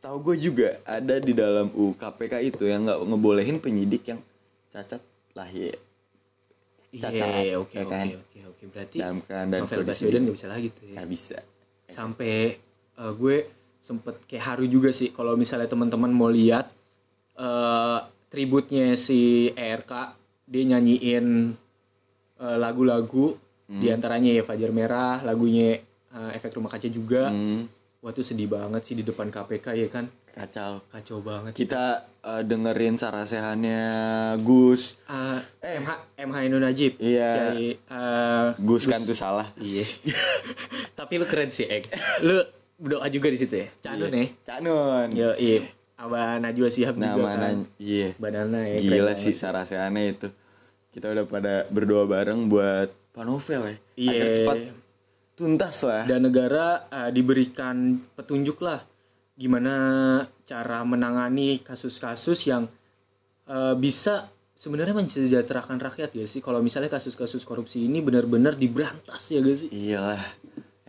Tahu 0.00 0.16
gue 0.24 0.36
juga 0.40 0.68
ada 0.82 1.20
di 1.20 1.36
dalam 1.36 1.68
UU 1.70 1.92
KPK 1.94 2.40
itu 2.42 2.64
yang 2.64 2.88
nggak 2.88 3.04
ngebolehin 3.04 3.60
penyidik 3.60 4.08
yang 4.08 4.20
cacat 4.68 5.04
lahir. 5.36 5.76
Cacat, 6.90 7.20
Iya, 7.44 7.54
oke 7.60 7.76
ya 7.76 7.84
oke 7.84 7.92
kan? 7.92 8.06
oke 8.08 8.38
oke. 8.48 8.62
Berarti 8.72 8.96
dalam 8.98 9.18
keadaan 9.20 9.60
Novel 9.62 9.84
Baswedan 9.84 10.20
nggak 10.24 10.34
bisa 10.34 10.48
lagi 10.48 10.68
tuh 10.72 10.84
ya. 10.88 10.94
Nggak 10.96 11.08
bisa. 11.12 11.38
Sampai 11.86 12.56
eh, 12.96 13.12
gue 13.12 13.36
sempet 13.80 14.20
kayak 14.28 14.44
haru 14.44 14.64
juga 14.68 14.92
sih 14.92 15.10
kalau 15.10 15.34
misalnya 15.34 15.66
teman-teman 15.66 16.12
mau 16.12 16.28
lihat 16.28 16.68
eh 17.40 18.00
tributnya 18.30 18.94
si 18.94 19.50
ERK 19.56 19.92
dia 20.46 20.62
nyanyiin 20.68 21.56
eh, 22.38 22.56
lagu-lagu 22.60 23.34
di 23.70 23.86
antaranya 23.86 24.34
ya 24.34 24.42
Fajar 24.42 24.74
Merah 24.74 25.22
lagunya 25.22 25.78
eh, 26.10 26.30
Efek 26.34 26.58
Rumah 26.58 26.70
Kaca 26.74 26.88
juga. 26.90 27.30
Hmm, 27.30 27.70
wah 28.02 28.10
tuh 28.10 28.26
sedih 28.26 28.50
banget 28.50 28.82
sih 28.82 28.98
di 28.98 29.06
depan 29.06 29.30
KPK 29.30 29.66
ya 29.78 29.86
kan? 29.86 30.10
Kacau. 30.30 30.82
Kacau 30.90 31.18
banget. 31.22 31.54
Kita 31.54 32.02
eh, 32.26 32.42
dengerin 32.42 32.98
sarasehannya 32.98 33.82
Gus. 34.42 34.98
Eh, 35.06 35.78
MH 35.78 36.18
MH 36.18 36.36
Inu 36.50 36.58
Najib. 36.58 36.92
Iya. 36.98 37.54
Kiai, 37.54 37.78
eh, 37.78 38.46
Gus 38.58 38.90
kan 38.90 39.06
tuh 39.06 39.14
salah. 39.14 39.46
Iya. 39.54 39.86
Tapi 40.98 41.12
lu 41.22 41.26
keren 41.30 41.54
sih 41.54 41.70
Ek 41.70 41.86
lu 42.26 42.42
berdoa 42.80 43.06
juga 43.12 43.28
di 43.28 43.38
situ 43.38 43.54
ya? 43.60 43.68
Canu 43.84 44.08
nih 44.08 44.28
Cak 44.40 44.58
Nun 44.64 45.08
Yo, 45.12 45.30
iya. 45.36 45.68
Abah 46.00 46.40
Najwa 46.40 46.72
Sihab 46.72 46.96
juga 46.96 47.12
nama 47.12 47.30
kan. 47.36 47.56
iya. 47.76 48.16
Banana 48.16 48.64
ya. 48.64 48.80
gila 48.80 49.12
sih 49.12 49.36
sarasehannya 49.36 50.16
itu. 50.16 50.28
Kita 50.90 51.12
udah 51.12 51.28
pada 51.28 51.68
berdoa 51.68 52.08
bareng 52.08 52.48
buat 52.48 52.88
Pak 53.12 53.24
Novel 53.28 53.62
ya. 53.68 53.76
Iya. 54.00 54.10
agar 54.16 54.28
cepat 54.32 54.58
tuntas 55.36 55.76
lah. 55.84 56.02
Dan 56.08 56.24
negara 56.24 56.88
eh, 56.88 57.10
diberikan 57.12 58.00
petunjuk 58.16 58.64
lah 58.64 58.80
gimana 59.36 59.72
cara 60.44 60.84
menangani 60.84 61.60
kasus-kasus 61.60 62.48
yang 62.48 62.64
eh, 63.44 63.74
bisa 63.76 64.32
sebenarnya 64.56 64.92
mensejahterakan 64.92 65.80
rakyat 65.80 66.16
ya 66.16 66.24
sih? 66.28 66.40
Kalau 66.40 66.60
misalnya 66.64 66.92
kasus-kasus 66.92 67.48
korupsi 67.48 67.88
ini 67.88 68.04
benar-benar 68.04 68.56
diberantas 68.60 69.32
ya 69.32 69.40
gak 69.40 69.56
sih? 69.56 69.68
Iyalah 69.68 70.20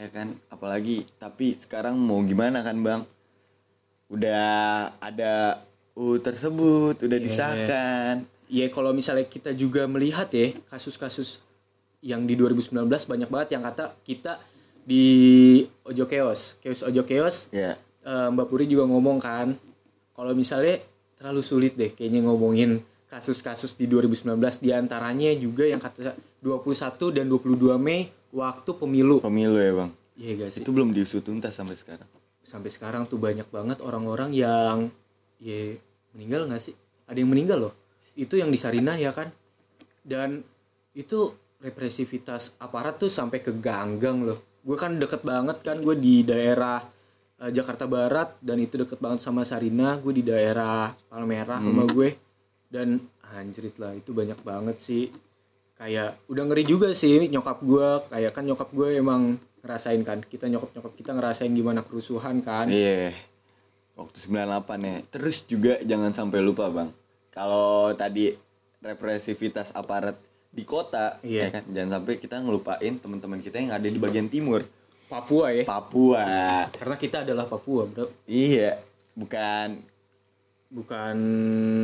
ya 0.01 0.09
kan? 0.09 0.33
Apalagi 0.49 1.05
tapi 1.21 1.53
sekarang 1.53 1.93
mau 2.01 2.25
gimana 2.25 2.65
kan 2.65 2.81
bang? 2.81 3.01
Udah 4.09 4.89
ada 4.97 5.61
u 5.95 6.17
tersebut 6.17 7.03
udah 7.03 7.19
disahkan. 7.19 8.23
ya 8.47 8.67
kalau 8.71 8.95
misalnya 8.95 9.27
kita 9.27 9.51
juga 9.51 9.87
melihat 9.87 10.27
ya 10.31 10.55
kasus-kasus 10.71 11.43
yang 12.01 12.23
di 12.25 12.33
2019 12.33 12.87
banyak 12.87 13.29
banget 13.29 13.49
yang 13.53 13.63
kata 13.63 13.93
kita 14.07 14.39
di 14.87 15.05
Ojo 15.85 16.07
Chaos 16.07 16.57
Chaos 16.63 16.81
Ojo 16.87 17.03
Chaos 17.05 17.51
ya 17.53 17.75
eh, 18.07 18.27
Mbak 18.31 18.47
Puri 18.49 18.65
juga 18.71 18.87
ngomong 18.87 19.19
kan 19.21 19.53
kalau 20.15 20.33
misalnya 20.33 20.79
terlalu 21.19 21.43
sulit 21.45 21.77
deh 21.77 21.93
kayaknya 21.93 22.25
ngomongin 22.25 22.81
kasus-kasus 23.11 23.75
di 23.75 23.85
2019 23.85 24.39
di 24.63 24.71
antaranya 24.71 25.29
juga 25.35 25.67
yang 25.67 25.83
kata 25.83 26.15
21 26.41 27.17
dan 27.19 27.27
22 27.27 27.77
Mei 27.77 28.07
waktu 28.31 28.71
pemilu. 28.75 29.19
Pemilu 29.19 29.59
ya 29.59 29.71
bang? 29.75 29.91
Iya 30.17 30.47
sih? 30.51 30.63
Itu 30.63 30.71
belum 30.75 30.91
diusut 30.91 31.23
tuntas 31.23 31.55
sampai 31.55 31.75
sekarang? 31.77 32.07
Sampai 32.41 32.71
sekarang 32.73 33.05
tuh 33.05 33.21
banyak 33.21 33.47
banget 33.47 33.79
orang-orang 33.85 34.33
yang 34.33 34.89
ya 35.37 35.75
meninggal 36.15 36.49
nggak 36.49 36.61
sih? 36.63 36.75
Ada 37.07 37.21
yang 37.21 37.31
meninggal 37.31 37.69
loh. 37.69 37.73
Itu 38.15 38.35
yang 38.35 38.49
di 38.51 38.59
Sarinah 38.59 38.97
ya 38.99 39.11
kan? 39.15 39.29
Dan 40.01 40.41
itu 40.97 41.31
represivitas 41.61 42.57
aparat 42.57 42.97
tuh 42.97 43.11
sampai 43.11 43.39
ke 43.39 43.53
ganggang 43.55 44.25
loh. 44.25 44.39
Gue 44.61 44.75
kan 44.75 44.97
deket 44.97 45.21
banget 45.21 45.61
kan 45.61 45.79
gue 45.79 45.95
di 45.97 46.25
daerah 46.25 46.81
eh, 47.41 47.51
Jakarta 47.53 47.85
Barat 47.85 48.41
dan 48.41 48.57
itu 48.59 48.81
deket 48.81 48.97
banget 48.97 49.21
sama 49.21 49.45
Sarinah. 49.45 50.01
Gue 50.01 50.17
di 50.17 50.25
daerah 50.25 50.89
Palmerah 51.09 51.61
rumah 51.61 51.87
gue. 51.87 52.09
Dan 52.71 52.99
anjrit 53.31 53.75
lah 53.79 53.95
itu 53.95 54.11
banyak 54.11 54.39
banget 54.43 54.77
sih 54.79 55.07
kayak 55.81 56.29
udah 56.29 56.43
ngeri 56.45 56.63
juga 56.69 56.93
sih 56.93 57.25
nyokap 57.25 57.57
gue 57.65 57.87
kayak 58.13 58.31
kan 58.37 58.45
nyokap 58.45 58.69
gue 58.69 59.01
emang 59.01 59.41
ngerasain 59.65 59.97
kan 60.05 60.21
kita 60.21 60.45
nyokap 60.45 60.77
nyokap 60.77 60.93
kita 60.93 61.11
ngerasain 61.17 61.49
gimana 61.49 61.81
kerusuhan 61.81 62.45
kan. 62.45 62.69
Iya. 62.69 63.17
Waktu 63.97 64.17
98 64.29 64.77
ya. 64.85 64.95
Terus 65.09 65.37
juga 65.49 65.73
jangan 65.81 66.13
sampai 66.13 66.39
lupa 66.45 66.69
bang. 66.69 66.89
Kalau 67.33 67.89
tadi 67.97 68.29
represivitas 68.81 69.73
aparat 69.73 70.17
di 70.53 70.61
kota 70.65 71.17
Iya. 71.25 71.49
ya 71.49 71.61
kan? 71.61 71.63
Jangan 71.73 71.89
sampai 71.97 72.13
kita 72.21 72.35
ngelupain 72.45 72.93
teman-teman 73.01 73.41
kita 73.41 73.57
yang 73.57 73.73
ada 73.73 73.87
di 73.89 73.97
bagian 73.97 74.29
timur. 74.29 74.61
Papua 75.09 75.49
ya? 75.49 75.63
Papua. 75.65 76.25
Karena 76.77 76.95
kita 76.97 77.25
adalah 77.25 77.49
Papua 77.49 77.89
bro. 77.89 78.05
Iya. 78.29 78.77
Bukan 79.17 79.81
bukan 80.69 81.15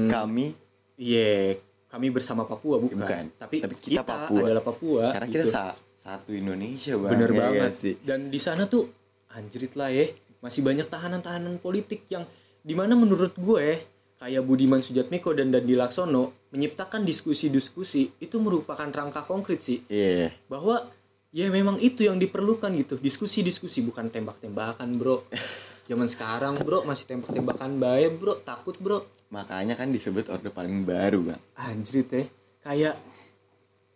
kami. 0.10 0.54
Iya 0.98 1.58
kami 1.98 2.14
bersama 2.14 2.46
Papua 2.46 2.78
bukan, 2.78 2.94
bukan. 3.02 3.24
Tapi, 3.34 3.58
tapi 3.66 3.76
kita, 3.82 4.06
kita, 4.06 4.30
Papua. 4.30 4.46
adalah 4.46 4.62
Papua 4.62 5.04
karena 5.18 5.26
gitu. 5.26 5.36
kita 5.42 5.46
sa- 5.50 5.76
satu 5.98 6.30
Indonesia 6.32 6.94
bang. 6.94 7.12
Bener 7.18 7.32
ya 7.34 7.40
banget. 7.42 7.72
sih. 7.74 7.94
Dan 7.98 8.30
di 8.30 8.38
sana 8.38 8.70
tuh 8.70 8.86
anjrit 9.34 9.74
lah 9.74 9.90
ya. 9.90 10.06
Masih 10.40 10.62
banyak 10.62 10.86
tahanan-tahanan 10.88 11.58
politik 11.58 12.06
yang 12.14 12.24
di 12.62 12.78
mana 12.78 12.94
menurut 12.94 13.34
gue 13.34 13.82
kayak 14.22 14.44
Budiman 14.46 14.86
Sujatmiko 14.86 15.34
dan 15.34 15.50
Dandi 15.50 15.74
Laksono 15.74 16.48
menciptakan 16.54 17.02
diskusi-diskusi 17.02 18.22
itu 18.22 18.38
merupakan 18.38 18.86
rangka 18.86 19.26
konkret 19.26 19.66
sih. 19.66 19.82
Iya 19.90 20.30
bahwa 20.46 20.86
ya 21.34 21.50
memang 21.50 21.82
itu 21.82 22.06
yang 22.06 22.22
diperlukan 22.22 22.70
gitu. 22.78 23.02
Diskusi-diskusi 23.02 23.82
bukan 23.82 24.14
tembak-tembakan 24.14 24.94
bro. 24.96 25.26
Zaman 25.90 26.06
sekarang 26.06 26.54
bro 26.62 26.86
masih 26.86 27.10
tembak-tembakan 27.10 27.82
baik 27.82 28.22
bro. 28.22 28.38
Takut 28.46 28.78
bro 28.78 29.17
makanya 29.28 29.76
kan 29.76 29.92
disebut 29.92 30.32
orde 30.32 30.50
paling 30.52 30.88
baru 30.88 31.34
bang. 31.34 31.42
Anjrit 31.60 32.10
ya 32.12 32.24
kayak 32.64 32.96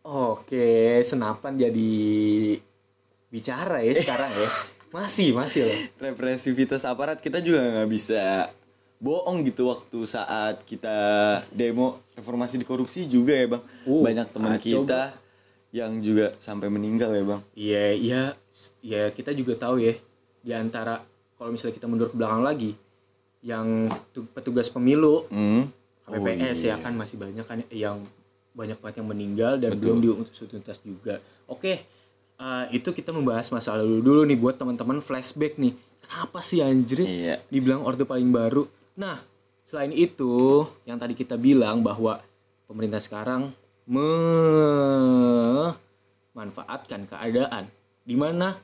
oke 0.04 0.68
senapan 1.04 1.60
jadi 1.60 1.94
bicara 3.32 3.80
ya 3.84 3.94
sekarang 3.96 4.32
ya 4.32 4.50
masih 4.96 5.32
masih 5.32 5.62
loh. 5.68 5.80
Represivitas 6.12 6.84
aparat 6.84 7.24
kita 7.24 7.40
juga 7.40 7.64
nggak 7.64 7.90
bisa 7.92 8.52
bohong 9.02 9.42
gitu 9.50 9.74
waktu 9.74 10.00
saat 10.06 10.62
kita 10.68 10.94
demo 11.50 12.06
reformasi 12.14 12.62
di 12.62 12.68
korupsi 12.68 13.10
juga 13.10 13.34
ya 13.34 13.48
bang. 13.58 13.64
Uh, 13.90 14.04
banyak 14.06 14.28
teman 14.30 14.60
kacau, 14.62 14.86
kita 14.86 15.04
yang 15.72 16.04
juga 16.04 16.36
sampai 16.38 16.68
meninggal 16.68 17.16
ya 17.16 17.24
bang. 17.24 17.42
Iya, 17.56 17.86
iya, 17.96 18.22
ya 18.84 19.04
kita 19.10 19.32
juga 19.32 19.58
tahu 19.58 19.82
ya 19.82 19.96
di 20.44 20.52
antara 20.52 21.00
kalau 21.40 21.50
misalnya 21.50 21.76
kita 21.82 21.88
mundur 21.90 22.14
ke 22.14 22.16
belakang 22.20 22.46
lagi, 22.46 22.78
yang 23.42 23.90
tu- 24.14 24.30
petugas 24.32 24.70
pemilu 24.70 25.26
hmm. 25.30 25.66
KPPS 26.06 26.60
ya 26.66 26.76
kan 26.78 26.94
masih 26.94 27.18
banyak 27.18 27.46
kan 27.46 27.62
yang 27.70 28.02
banyak 28.52 28.78
banget 28.84 29.00
yang 29.00 29.10
meninggal 29.10 29.54
dan 29.58 29.80
belum 29.80 30.04
diusut 30.04 30.52
tuntas 30.52 30.84
juga. 30.84 31.24
Oke, 31.48 31.88
eh, 32.36 32.66
itu 32.76 32.92
kita 32.92 33.16
membahas 33.16 33.48
masa 33.50 33.80
lalu 33.80 34.04
dulu 34.04 34.22
nih 34.28 34.36
buat 34.36 34.60
teman-teman 34.60 35.00
flashback 35.00 35.56
nih. 35.56 35.72
Kenapa 36.04 36.44
sih 36.44 36.60
anjir 36.60 37.08
Iya. 37.08 37.40
dibilang 37.48 37.88
orde 37.88 38.04
paling 38.04 38.28
baru? 38.28 38.68
Nah, 39.00 39.24
selain 39.64 39.96
itu 39.96 40.68
yang 40.84 41.00
tadi 41.00 41.16
kita 41.16 41.40
bilang 41.40 41.80
bahwa 41.80 42.20
pemerintah 42.68 43.00
sekarang 43.00 43.56
memanfaatkan 46.36 47.08
keadaan 47.08 47.72
di 48.04 48.20
mana 48.20 48.60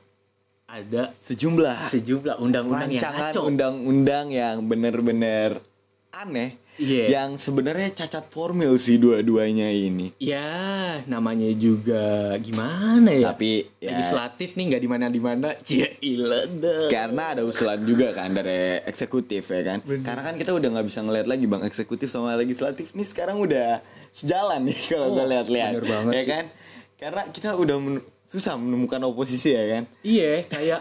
ada 0.68 1.10
sejumlah 1.16 1.88
sejumlah 1.88 2.36
undang-undang 2.38 2.90
yang 2.90 3.00
rancangan 3.00 3.32
undang-undang 3.42 4.26
yang 4.28 4.56
bener-bener 4.62 5.56
aneh 6.10 6.60
Iya. 6.78 7.10
yang 7.10 7.34
sebenarnya 7.34 7.90
cacat 7.90 8.22
formil 8.24 8.78
sih 8.78 8.96
dua-duanya 8.96 9.66
ini 9.66 10.14
Ya, 10.14 10.46
namanya 11.04 11.50
juga 11.50 12.38
gimana 12.38 13.10
ya? 13.10 13.34
Tapi, 13.34 13.66
ya- 13.78 13.90
legislatif 13.90 14.54
nih 14.54 14.64
nggak 14.68 14.82
di 14.84 14.86
mana 14.88 15.04
di 15.08 15.18
mana. 15.18 15.48
Cie, 15.58 15.98
karena 16.86 17.34
ada 17.34 17.42
usulan 17.42 17.82
juga 17.82 18.14
kan 18.14 18.30
dari 18.30 18.78
eksekutif 18.84 19.42
ya 19.48 19.62
kan 19.66 19.78
karena 19.82 20.22
kan 20.22 20.34
kita 20.36 20.54
udah 20.54 20.68
nggak 20.70 20.86
bisa 20.86 21.02
ngeliat 21.02 21.26
lagi 21.26 21.44
bang 21.44 21.62
eksekutif 21.62 22.06
sama 22.06 22.36
legislatif 22.36 22.94
nih 22.94 23.06
sekarang 23.06 23.42
udah 23.42 23.82
sejalan 24.10 24.62
nih 24.64 24.78
kalau 24.92 25.06
Oh, 25.08 25.14
gue 25.16 25.26
lihat-lihat 25.26 25.72
bener 25.74 26.12
ya 26.12 26.22
sih. 26.22 26.30
kan 26.30 26.44
karena 26.94 27.22
kita 27.28 27.48
udah 27.54 27.76
men- 27.76 28.06
susah 28.28 28.54
menemukan 28.54 29.00
oposisi 29.02 29.50
ya 29.50 29.64
kan 29.66 29.84
Iya, 30.04 30.44
kayak 30.44 30.80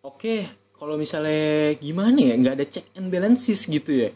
oke, 0.00 0.46
kalau 0.72 0.94
misalnya 0.94 1.74
gimana 1.76 2.14
ya, 2.16 2.34
nggak 2.36 2.54
ada 2.54 2.66
check 2.66 2.86
and 2.94 3.10
balances 3.10 3.66
gitu 3.66 3.90
ya. 3.96 4.10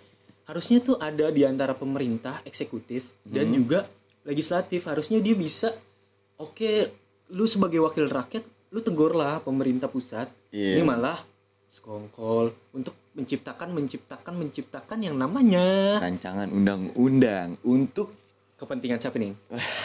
Harusnya 0.46 0.78
tuh 0.78 0.94
ada 0.96 1.28
di 1.28 1.42
antara 1.42 1.74
pemerintah 1.74 2.38
eksekutif 2.42 3.10
dan 3.22 3.50
Hmm. 3.50 3.56
juga 3.56 3.78
legislatif. 4.22 4.84
Harusnya 4.84 5.18
dia 5.18 5.34
bisa 5.34 5.70
oke, 6.36 6.70
lu 7.30 7.46
sebagai 7.46 7.78
wakil 7.78 8.06
rakyat, 8.06 8.42
lu 8.68 8.78
tegur 8.78 9.14
lah 9.14 9.38
pemerintah 9.40 9.86
pusat. 9.86 10.30
Ini 10.50 10.78
Iya. 10.78 10.84
malah 10.84 11.18
skongkol 11.66 12.50
untuk 12.70 12.94
menciptakan 13.14 13.70
menciptakan 13.70 14.34
menciptakan 14.36 14.98
yang 15.00 15.14
namanya 15.14 15.98
rancangan 15.98 16.50
undang-undang 16.50 17.58
untuk 17.62 18.19
kepentingan 18.60 19.00
siapa 19.00 19.16
nih? 19.16 19.32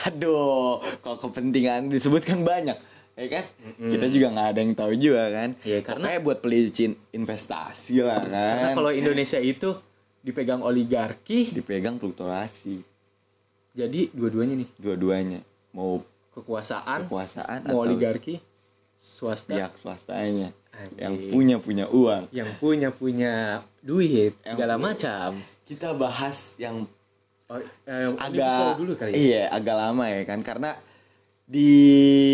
aduh 0.06 0.84
kalau 1.00 1.18
kepentingan 1.18 1.88
disebutkan 1.88 2.44
banyak 2.44 2.76
ya 3.16 3.28
kan? 3.32 3.46
Kita 3.80 4.06
juga 4.08 4.28
nggak 4.30 4.48
ada 4.52 4.60
yang 4.60 4.74
tahu 4.76 4.92
juga 5.00 5.24
kan? 5.32 5.50
Iya, 5.64 5.80
karena- 5.80 6.12
Pokoknya 6.12 6.22
buat 6.22 6.40
pelicin 6.40 6.92
investasi 7.10 8.04
lah 8.04 8.20
Karena 8.20 8.44
kan 8.62 8.76
kalau 8.76 8.92
Indonesia 8.92 9.40
itu 9.40 9.72
dipegang 10.20 10.60
oligarki, 10.60 11.48
dipegang 11.50 11.96
fluktuasi. 11.96 12.84
Jadi 13.72 14.12
dua-duanya 14.12 14.56
nih. 14.58 14.70
Dua-duanya. 14.76 15.40
Mau 15.72 16.04
kekuasaan, 16.32 17.08
kekuasaan 17.08 17.60
mau 17.68 17.80
atau 17.80 17.88
oligarki, 17.88 18.44
swasta. 18.96 19.56
pihak 19.56 19.74
swastanya. 19.78 20.52
Anjing. 20.76 21.00
yang 21.00 21.16
punya 21.32 21.56
punya 21.56 21.86
uang. 21.88 22.24
Yang 22.36 22.50
punya 22.60 22.90
punya 22.92 23.34
duit 23.80 24.36
segala 24.44 24.76
macam. 24.76 25.40
kita 25.64 25.96
bahas 25.96 26.60
yang 26.60 26.84
Or, 27.46 27.62
eh, 27.62 28.10
agak 28.18 28.74
dulu 28.76 28.98
kali 28.98 29.14
ya. 29.14 29.16
iya 29.16 29.44
agak 29.50 29.76
lama 29.78 30.10
ya 30.10 30.26
kan 30.26 30.42
karena 30.42 30.74
di 31.46 31.70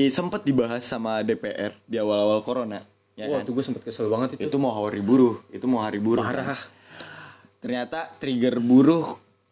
sempat 0.08 0.42
dibahas 0.42 0.80
sama 0.82 1.20
DPR 1.20 1.76
di 1.84 2.00
awal-awal 2.00 2.40
corona 2.40 2.80
ya 3.14 3.28
Wah, 3.28 3.40
kan 3.40 3.44
tuh 3.44 3.54
gue 3.54 3.64
sempet 3.66 3.84
kesel 3.84 4.08
banget 4.08 4.40
itu. 4.40 4.48
itu 4.48 4.56
mau 4.56 4.72
hari 4.72 5.04
buruh 5.04 5.36
itu 5.52 5.68
mau 5.68 5.84
hari 5.84 6.00
buruh 6.00 6.24
Parah. 6.24 6.56
kan. 6.56 6.60
ternyata 7.60 8.08
trigger 8.18 8.58
buruh 8.58 9.04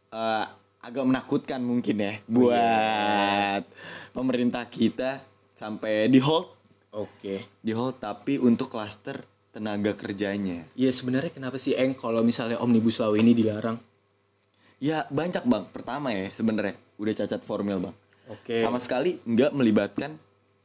eh, 0.10 0.46
agak 0.80 1.04
menakutkan 1.04 1.60
mungkin 1.60 2.00
ya 2.00 2.14
buat 2.24 3.68
pemerintah 4.12 4.64
kita 4.64 5.20
sampai 5.54 6.08
di 6.08 6.24
hold 6.24 6.56
Oke. 6.90 7.60
di 7.60 7.76
hold 7.76 8.00
tapi 8.00 8.40
untuk 8.40 8.72
klaster 8.72 9.20
tenaga 9.52 9.92
kerjanya 9.92 10.64
Iya 10.74 10.96
sebenarnya 10.96 11.30
kenapa 11.30 11.60
sih 11.60 11.76
Eng 11.76 11.94
kalau 11.94 12.24
misalnya 12.24 12.58
Omnibus 12.58 12.96
Law 12.98 13.12
ini 13.14 13.36
dilarang? 13.36 13.76
Ya 14.80 15.04
banyak 15.08 15.44
bang 15.44 15.64
pertama 15.70 16.10
ya 16.10 16.32
sebenarnya 16.32 16.76
udah 16.96 17.14
cacat 17.16 17.42
formil 17.42 17.80
bang 17.82 17.96
Oke. 18.28 18.60
sama 18.60 18.80
sekali 18.80 19.20
nggak 19.22 19.52
melibatkan 19.52 20.16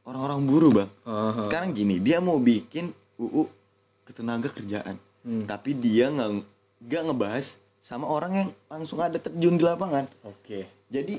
orang-orang 0.03 0.39
buruh 0.43 0.71
bang 0.73 0.89
Aha. 1.03 1.43
sekarang 1.43 1.71
gini 1.71 1.99
dia 1.99 2.17
mau 2.17 2.37
bikin 2.37 2.89
UU 3.15 3.45
ketenaga 4.03 4.49
kerjaan 4.49 4.95
Hmm. 5.25 5.49
tapi 5.49 5.73
dia 5.73 6.13
nggak 6.13 6.29
nggak 6.85 7.01
ngebahas 7.01 7.57
sama 7.81 8.05
orang 8.05 8.31
yang 8.37 8.49
langsung 8.69 9.01
ada 9.01 9.17
terjun 9.17 9.57
di 9.57 9.65
lapangan 9.65 10.05
Oke. 10.21 10.69
jadi 10.85 11.17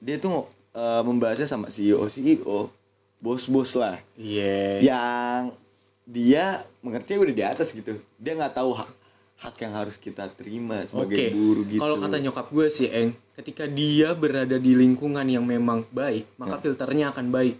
dia 0.00 0.16
tuh 0.16 0.48
eh, 0.72 1.02
membahasnya 1.04 1.44
sama 1.44 1.68
CEO 1.68 2.08
CEO 2.08 2.72
bos-bos 3.20 3.76
lah 3.76 4.00
Iya. 4.16 4.80
yang 4.80 5.52
dia 6.08 6.64
mengerti 6.80 7.20
udah 7.20 7.34
di 7.36 7.44
atas 7.44 7.76
gitu 7.76 8.00
dia 8.16 8.32
nggak 8.32 8.56
tahu 8.56 8.72
hak 8.72 8.88
hak 9.38 9.54
yang 9.62 9.74
harus 9.78 9.94
kita 10.02 10.26
terima 10.34 10.82
sebagai 10.82 11.30
Oke. 11.30 11.34
buruh 11.34 11.64
gitu 11.70 11.78
Kalau 11.78 11.96
kata 12.02 12.18
nyokap 12.18 12.46
gue 12.50 12.66
sih, 12.74 12.90
Eng, 12.90 13.14
ketika 13.38 13.70
dia 13.70 14.10
berada 14.18 14.58
di 14.58 14.74
lingkungan 14.74 15.22
yang 15.30 15.46
memang 15.46 15.86
baik, 15.94 16.26
maka 16.42 16.58
Ya. 16.58 16.62
filternya 16.66 17.14
akan 17.14 17.30
baik. 17.30 17.54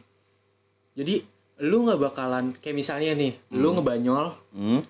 Jadi 0.98 1.22
lu 1.62 1.86
nggak 1.86 2.00
bakalan 2.02 2.50
kayak 2.58 2.74
misalnya 2.74 3.14
nih, 3.14 3.32
lu 3.54 3.78
ngebanyol. 3.78 4.34
Hmm? 4.50 4.82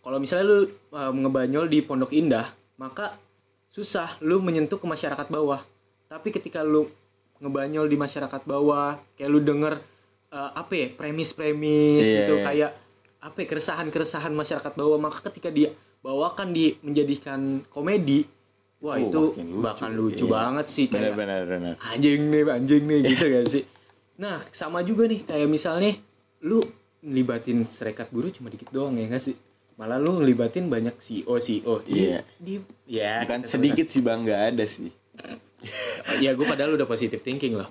Kalau 0.00 0.18
misalnya 0.18 0.44
lu 0.48 0.58
uh, 0.96 1.12
ngebanyol 1.12 1.68
di 1.68 1.84
Pondok 1.84 2.16
Indah, 2.16 2.48
maka 2.80 3.12
susah 3.68 4.16
lu 4.24 4.40
menyentuh 4.40 4.80
ke 4.80 4.86
masyarakat 4.88 5.28
bawah. 5.28 5.60
Tapi 6.08 6.32
ketika 6.32 6.64
lu 6.64 6.88
ngebanyol 7.44 7.92
di 7.92 7.96
masyarakat 8.00 8.42
bawah, 8.48 8.96
kayak 9.20 9.28
lu 9.28 9.44
denger 9.44 9.76
uh, 10.32 10.50
apa 10.56 10.72
ya, 10.72 10.86
premis-premis 10.96 12.08
Iya, 12.08 12.16
gitu, 12.24 12.34
iya. 12.40 12.44
kayak 12.44 12.70
apa 13.20 13.36
ya, 13.36 13.46
keresahan-keresahan 13.52 14.32
masyarakat 14.32 14.72
bawah, 14.74 14.96
maka 14.96 15.20
ketika 15.28 15.52
dia 15.52 15.68
bawakan 16.02 16.50
di 16.50 16.74
menjadikan 16.82 17.40
komedi, 17.66 18.26
wah 18.78 18.94
Oh, 18.94 19.00
itu 19.00 19.22
lucu. 19.32 19.62
bakal 19.62 19.90
lucu 19.90 20.24
Iya. 20.24 20.32
banget 20.32 20.66
sih 20.66 20.86
kayak 20.86 21.14
benar 21.14 21.46
benar. 21.46 21.74
benar 21.78 21.86
anjing 21.88 22.20
nih 22.26 22.42
anjing 22.44 22.82
nih 22.84 22.98
gitu 23.06 23.24
gak 23.24 23.46
sih? 23.48 23.64
Nah 24.14 24.42
sama 24.50 24.82
juga 24.82 25.06
nih 25.06 25.22
kayak 25.22 25.46
misalnya 25.46 25.94
lu 26.42 26.58
ngelibatin 27.00 27.62
serikat 27.64 28.10
buruh 28.10 28.28
cuma 28.28 28.46
dikit 28.46 28.68
doang 28.68 28.94
ya 28.94 29.06
gak 29.08 29.22
sih? 29.22 29.36
Malah 29.72 29.96
lu 29.96 30.18
ngelibatin 30.18 30.66
banyak 30.66 30.94
CEO 30.96 31.38
CEO 31.38 31.80
Iya. 31.86 32.26
di 32.36 32.58
ya 32.84 33.22
bukan 33.22 33.40
kita 33.40 33.48
sedikit 33.48 33.86
sih 33.88 34.02
bang 34.02 34.20
nggak 34.20 34.42
ada 34.52 34.64
sih. 34.66 34.90
ya 36.18 36.34
gue 36.34 36.42
padahal 36.42 36.74
udah 36.74 36.84
positive 36.84 37.20
thinking 37.20 37.54
loh 37.54 37.70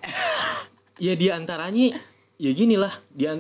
ya 0.98 1.12
di 1.12 1.28
antaranya 1.28 2.00
ya 2.38 2.52
gini 2.52 2.74
lah 2.74 2.90
di 3.06 3.28
eh, 3.28 3.38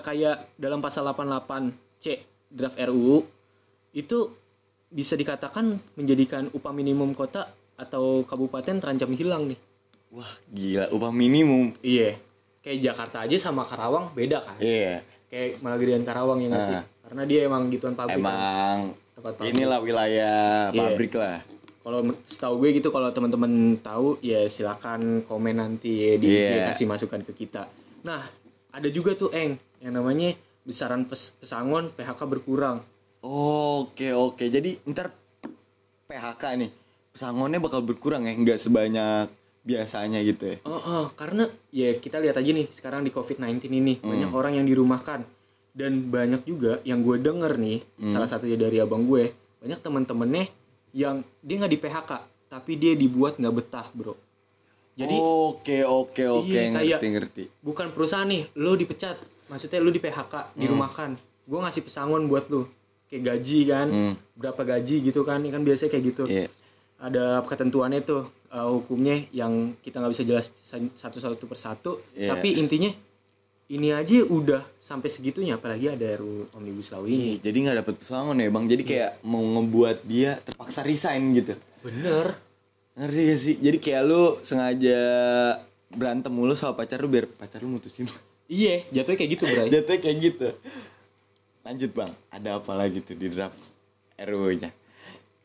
kayak 0.00 0.56
dalam 0.56 0.80
pasal 0.80 1.04
88 1.06 1.68
C 2.00 2.16
draft 2.48 2.80
RUU 2.80 3.20
itu 3.92 4.32
bisa 4.88 5.14
dikatakan 5.14 5.68
menjadikan 5.94 6.48
upah 6.50 6.70
minimum 6.70 7.12
kota 7.12 7.48
atau 7.74 8.20
kabupaten 8.22 8.76
terancam 8.76 9.08
hilang 9.10 9.46
nih 9.46 9.58
wah 10.10 10.28
gila 10.46 10.88
upah 10.90 11.10
minimum 11.10 11.72
Iya. 11.80 12.16
Kayak 12.60 12.78
Jakarta 12.86 13.16
aja 13.20 13.36
sama 13.40 13.64
Karawang 13.64 14.12
beda 14.12 14.38
kan. 14.38 14.54
iya 14.56 15.02
Kayak 15.26 15.58
Malagirian 15.58 16.04
Karawang 16.04 16.38
ya 16.38 16.48
nggak 16.48 16.62
sih? 16.62 16.76
Nah. 16.76 16.84
Karena 17.02 17.22
dia 17.24 17.40
emang 17.42 17.66
gituan 17.66 17.92
pabrik. 17.92 18.16
kan. 18.16 18.22
emang 18.22 18.78
Tempat 19.12 19.32
pabrik. 19.34 19.50
inilah 19.50 19.78
wilayah 19.80 20.68
Iya. 20.68 20.78
pabrik 20.78 21.12
lah 21.12 21.40
Kalau 21.82 21.98
setahu 22.22 22.54
gue 22.58 22.78
gitu 22.78 22.88
kalau 22.88 23.10
teman-teman 23.10 23.50
tahu 23.76 24.14
ya 24.20 24.46
silakan 24.46 25.26
komen 25.26 25.58
nanti 25.58 25.90
ya, 25.90 26.14
di 26.14 26.28
Iya. 26.30 26.70
kasih 26.70 26.86
masukan 26.86 27.18
ke 27.22 27.34
kita. 27.34 27.66
Nah, 28.02 28.22
ada 28.70 28.86
juga 28.86 29.12
tuh 29.12 29.32
Eng 29.32 29.58
yang 29.80 29.90
namanya 29.92 30.30
besaran 30.62 31.02
pes- 31.02 31.34
pesangon 31.34 31.90
PHK 31.90 32.22
berkurang. 32.22 32.78
Oke 33.22 34.10
oke 34.10 34.44
jadi 34.44 34.74
ntar 34.84 35.14
PHK 36.04 36.42
nih 36.56 36.70
pesangonnya 37.08 37.58
bakal 37.58 37.80
berkurang 37.80 38.24
ya 38.24 38.34
nggak 38.34 38.58
sebanyak 38.58 39.30
biasanya 39.62 40.18
gitu 40.20 40.42
ya. 40.48 40.56
Oh, 40.64 40.74
oh, 40.74 41.04
karena 41.12 41.46
ya 41.70 41.94
kita 41.94 42.18
lihat 42.18 42.34
aja 42.34 42.50
nih 42.50 42.66
sekarang 42.68 43.00
di 43.00 43.10
COVID-19 43.10 43.46
ini 43.70 43.94
Hmm. 43.96 44.10
banyak 44.10 44.30
orang 44.30 44.52
yang 44.54 44.66
dirumahkan 44.66 45.22
dan 45.72 45.92
banyak 46.04 46.42
juga 46.42 46.82
yang 46.82 47.00
gue 47.00 47.16
denger 47.16 47.56
nih 47.56 47.78
Hmm. 47.96 48.10
salah 48.10 48.26
satunya 48.26 48.58
dari 48.58 48.76
abang 48.76 49.06
gue 49.06 49.30
banyak 49.56 49.78
temen-temennya 49.78 50.50
yang 50.92 51.22
dia 51.38 51.54
nggak 51.56 51.70
di 51.70 51.78
PHK 51.78 52.10
tapi 52.50 52.74
dia 52.74 52.92
dibuat 52.92 53.38
nggak 53.38 53.54
betah 53.54 53.86
bro. 53.92 54.18
Jadi 54.92 55.14
oke 55.14 55.78
oke 55.80 56.22
oke 56.34 56.44
iya, 56.44 56.68
kayak- 56.68 56.98
ngerti 56.98 57.06
ngerti. 57.08 57.44
bukan 57.62 57.88
perusahaan 57.88 58.26
nih 58.26 58.50
lo 58.56 58.74
dipecat 58.74 59.16
maksudnya 59.46 59.78
lo 59.78 59.88
di 59.88 59.96
PHK 59.96 60.58
dirumahkan 60.58 61.14
gue 61.46 61.58
ngasih 61.60 61.82
pesangon 61.82 62.26
buat 62.26 62.50
lo 62.50 62.66
kayak 63.12 63.22
gaji 63.28 63.58
kan 63.66 63.86
Hmm. 63.86 64.14
berapa 64.32 64.62
gaji 64.64 65.04
gitu 65.04 65.20
kan 65.20 65.38
ini 65.38 65.52
kan 65.52 65.60
biasanya 65.60 65.90
kayak 65.90 66.04
gitu 66.06 66.24
Iya. 66.24 66.48
ada 66.96 67.44
ketentuannya 67.44 68.00
tuh 68.00 68.24
uh, 68.48 68.72
hukumnya 68.72 69.20
yang 69.30 69.76
kita 69.78 70.00
nggak 70.00 70.12
bisa 70.12 70.24
jelas 70.24 70.48
satu-satu 70.96 71.44
persatu 71.44 72.00
Iya. 72.12 72.32
tapi 72.32 72.56
intinya 72.56 72.88
ini 73.68 73.88
aja 73.88 74.20
udah 74.22 74.60
sampai 74.74 75.08
segitunya 75.08 75.56
apalagi 75.56 75.88
ada 75.88 76.04
RUU 76.14 76.52
omnibus 76.52 76.88
law 76.88 77.04
ini 77.04 77.36
Iya, 77.36 77.46
jadi 77.46 77.56
nggak 77.58 77.76
dapet 77.78 77.94
pesangon 77.98 78.36
ya 78.36 78.48
bang. 78.48 78.64
Jadi 78.66 78.82
kayak 78.82 79.10
mau 79.22 79.40
ngebuat 79.40 80.04
dia 80.04 80.36
terpaksa 80.38 80.80
resign 80.80 81.32
gitu. 81.32 81.52
bener 81.80 82.36
Ngerti 82.92 83.20
gak 83.24 83.38
sih? 83.38 83.54
Jadi 83.58 83.78
kayak 83.78 84.02
lu 84.04 84.22
sengaja 84.42 85.00
berantem 85.88 86.28
mulu 86.28 86.52
sama 86.52 86.72
pacar 86.74 87.00
lu 87.00 87.08
biar 87.08 87.24
pacar 87.26 87.60
lu 87.60 87.68
mutusin. 87.70 88.04
iya 88.46 88.84
jatuhnya 88.90 89.16
kayak 89.18 89.30
gitu 89.30 89.44
bray 89.46 89.68
Jatuhnya 89.74 90.00
kayak 90.02 90.16
gitu. 90.20 90.48
Lanjut 91.62 91.94
bang, 91.94 92.12
ada 92.34 92.58
apa 92.58 92.72
lagi 92.74 92.98
tuh 92.98 93.14
di 93.14 93.30
draft 93.30 93.58
RUU-nya? 94.18 94.70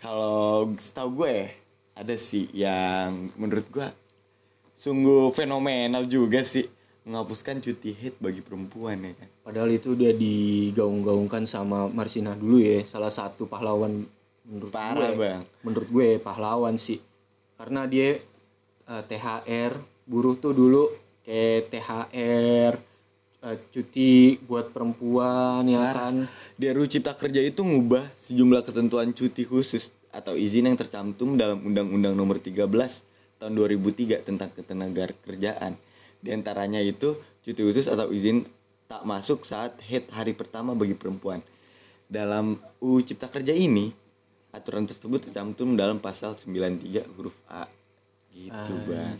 Kalau 0.01 0.73
setahu 0.77 1.21
gue 1.21 1.45
ada 1.93 2.15
sih 2.17 2.49
yang 2.53 3.33
menurut 3.37 3.65
gue 3.69 3.87
sungguh 4.77 5.33
fenomenal 5.33 6.05
juga 6.05 6.45
sih 6.45 6.65
menghapuskan 7.09 7.57
cuti 7.61 7.97
haid 7.97 8.21
bagi 8.21 8.45
perempuan 8.45 9.01
ya 9.01 9.13
kan. 9.17 9.29
padahal 9.41 9.73
itu 9.73 9.97
udah 9.97 10.13
digaung-gaungkan 10.13 11.49
sama 11.49 11.89
Marsina 11.89 12.37
dulu 12.37 12.61
ya 12.61 12.85
salah 12.85 13.09
satu 13.09 13.49
pahlawan 13.49 14.05
menurut 14.45 14.69
Parah, 14.69 15.15
gue 15.15 15.17
Bang. 15.17 15.41
menurut 15.65 15.89
gue 15.89 16.09
pahlawan 16.21 16.77
sih 16.77 17.01
karena 17.57 17.89
dia 17.89 18.21
eh, 18.85 19.03
THR 19.09 19.73
buruh 20.05 20.37
tuh 20.37 20.53
dulu 20.53 20.85
kayak 21.25 21.73
THR 21.73 22.73
eh, 23.53 23.57
cuti 23.71 24.35
buat 24.43 24.75
perempuan 24.75 25.63
ya 25.67 25.93
kan 25.95 26.27
Di 26.57 26.67
RUU 26.73 26.89
Cipta 26.89 27.15
Kerja 27.15 27.39
itu 27.39 27.63
ngubah 27.63 28.11
sejumlah 28.17 28.65
ketentuan 28.67 29.13
cuti 29.15 29.47
khusus 29.47 29.93
atau 30.11 30.33
izin 30.33 30.65
yang 30.65 30.77
tercantum 30.79 31.37
dalam 31.37 31.61
Undang-Undang 31.61 32.17
Nomor 32.17 32.41
13 32.41 32.65
tahun 33.37 33.53
2003 33.53 34.25
tentang 34.25 34.49
ketenaga 34.49 35.13
kerjaan. 35.21 35.77
Di 36.17 36.33
antaranya 36.33 36.81
itu 36.81 37.13
cuti 37.45 37.61
khusus 37.61 37.85
atau 37.85 38.09
izin 38.09 38.41
tak 38.89 39.05
masuk 39.05 39.45
saat 39.45 39.77
head 39.85 40.09
hari 40.09 40.33
pertama 40.33 40.73
bagi 40.73 40.97
perempuan. 40.97 41.43
Dalam 42.07 42.55
UU 42.79 43.03
Cipta 43.03 43.27
Kerja 43.27 43.51
ini, 43.51 43.91
aturan 44.55 44.87
tersebut 44.87 45.27
tercantum 45.27 45.75
dalam 45.75 45.99
pasal 45.99 46.39
93 46.39 47.03
huruf 47.19 47.35
A. 47.51 47.67
Gitu, 48.31 48.73
Bang. 48.87 49.13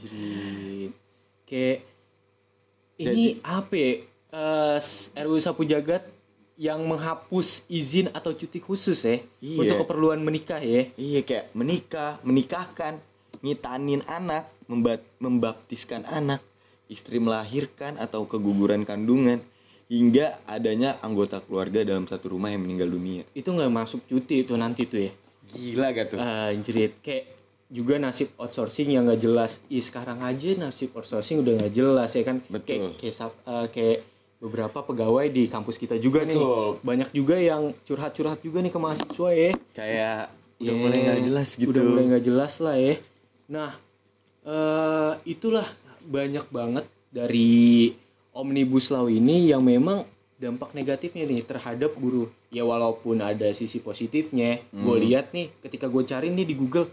Kayak 1.43 1.79
ini 2.97 3.37
apa 3.43 3.75
ya? 3.75 3.91
Eh, 4.27 4.77
RUU 5.17 5.39
Sapu 5.39 5.63
Jagat 5.63 6.03
yang 6.57 6.83
menghapus 6.83 7.63
izin 7.67 8.11
atau 8.11 8.33
cuti 8.33 8.57
khusus 8.57 8.97
ya 8.99 9.21
Iya. 9.39 9.57
untuk 9.61 9.75
keperluan 9.85 10.19
menikah 10.19 10.59
ya 10.59 10.89
Iya 10.93 11.21
kayak 11.21 11.45
menikah, 11.53 12.17
menikahkan, 12.21 12.97
ngitanin 13.39 14.01
anak, 14.03 14.49
membat 14.65 14.99
membaptiskan 15.17 16.03
anak, 16.03 16.41
istri 16.87 17.21
melahirkan 17.21 17.95
atau 17.95 18.25
keguguran 18.25 18.83
kandungan, 18.83 19.39
hingga 19.87 20.35
adanya 20.43 20.99
anggota 20.99 21.39
keluarga 21.39 21.85
dalam 21.85 22.03
satu 22.03 22.35
rumah 22.35 22.51
yang 22.51 22.59
meninggal 22.59 22.89
dunia. 22.89 23.23
itu 23.31 23.47
nggak 23.47 23.71
masuk 23.71 24.03
cuti 24.03 24.43
itu 24.43 24.57
nanti 24.57 24.83
tuh 24.83 25.07
ya 25.07 25.11
Gila 25.47 25.95
gak 25.95 26.07
tuh? 26.11 26.19
Anjrit 26.19 26.99
kayak 26.99 27.23
juga 27.71 27.95
nasib 27.95 28.35
outsourcing 28.35 28.91
yang 28.91 29.07
nggak 29.07 29.21
jelas 29.21 29.63
Ih, 29.69 29.79
sekarang 29.79 30.19
aja 30.19 30.59
nasib 30.59 30.91
outsourcing 30.91 31.39
udah 31.39 31.53
nggak 31.55 31.71
jelas 31.71 32.11
ya 32.11 32.23
kan 32.25 32.43
Betul. 32.51 32.91
kayak 32.99 32.99
kayak, 32.99 33.31
eh, 33.47 33.67
kayak 33.71 33.99
beberapa 34.37 34.79
pegawai 34.79 35.25
di 35.27 35.45
kampus 35.45 35.75
kita 35.75 35.95
juga 35.95 36.21
nih 36.21 36.33
Betul. 36.33 36.77
banyak 36.81 37.09
juga 37.11 37.35
yang 37.35 37.73
curhat-curhat 37.81 38.39
juga 38.39 38.59
nih 38.59 38.69
ke 38.69 38.77
mahasiswa 38.77 39.29
ya 39.31 39.51
Kayak 39.73 40.19
udah 40.57 40.65
Ya, 40.67 40.73
mulai 40.73 40.99
gak 41.03 41.21
jelas 41.23 41.49
gitu. 41.53 41.69
udah 41.69 41.83
mulai 41.83 42.03
nggak 42.07 42.23
jelas 42.23 42.53
lah 42.59 42.75
ya 42.75 42.95
nah 43.47 43.71
eh 44.43 45.13
itulah 45.25 45.65
banyak 46.01 46.45
banget 46.49 46.85
dari 47.09 47.91
omnibus 48.31 48.89
law 48.89 49.05
ini 49.05 49.49
yang 49.49 49.61
memang 49.61 50.05
dampak 50.35 50.71
negatifnya 50.71 51.25
nih 51.25 51.41
terhadap 51.41 51.93
buruh 51.93 52.25
ya 52.47 52.61
walaupun 52.61 53.17
ada 53.19 53.49
sisi 53.51 53.79
positifnya 53.79 54.61
gue 54.71 54.85
Hmm. 54.87 55.01
lihat 55.01 55.29
nih 55.31 55.49
ketika 55.59 55.85
gue 55.85 56.03
cari 56.03 56.29
nih 56.29 56.45
di 56.45 56.53
Google 56.53 56.85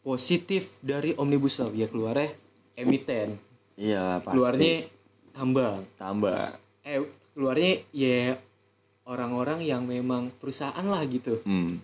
positif 0.00 0.78
dari 0.80 1.14
omnibus 1.14 1.58
law 1.58 1.70
ya 1.70 1.86
keluarnya 1.86 2.30
emiten 2.74 3.34
Iya, 3.72 4.20
pasti. 4.20 4.30
keluarnya 4.30 4.74
tambang 5.32 5.82
tambah. 5.96 6.52
eh 6.82 7.00
keluarnya 7.32 7.72
ya 7.90 8.36
orang-orang 9.04 9.62
yang 9.62 9.82
memang 9.82 10.30
perusahaan 10.34 10.84
lah 10.84 11.02
gitu 11.04 11.40
Hmm. 11.42 11.80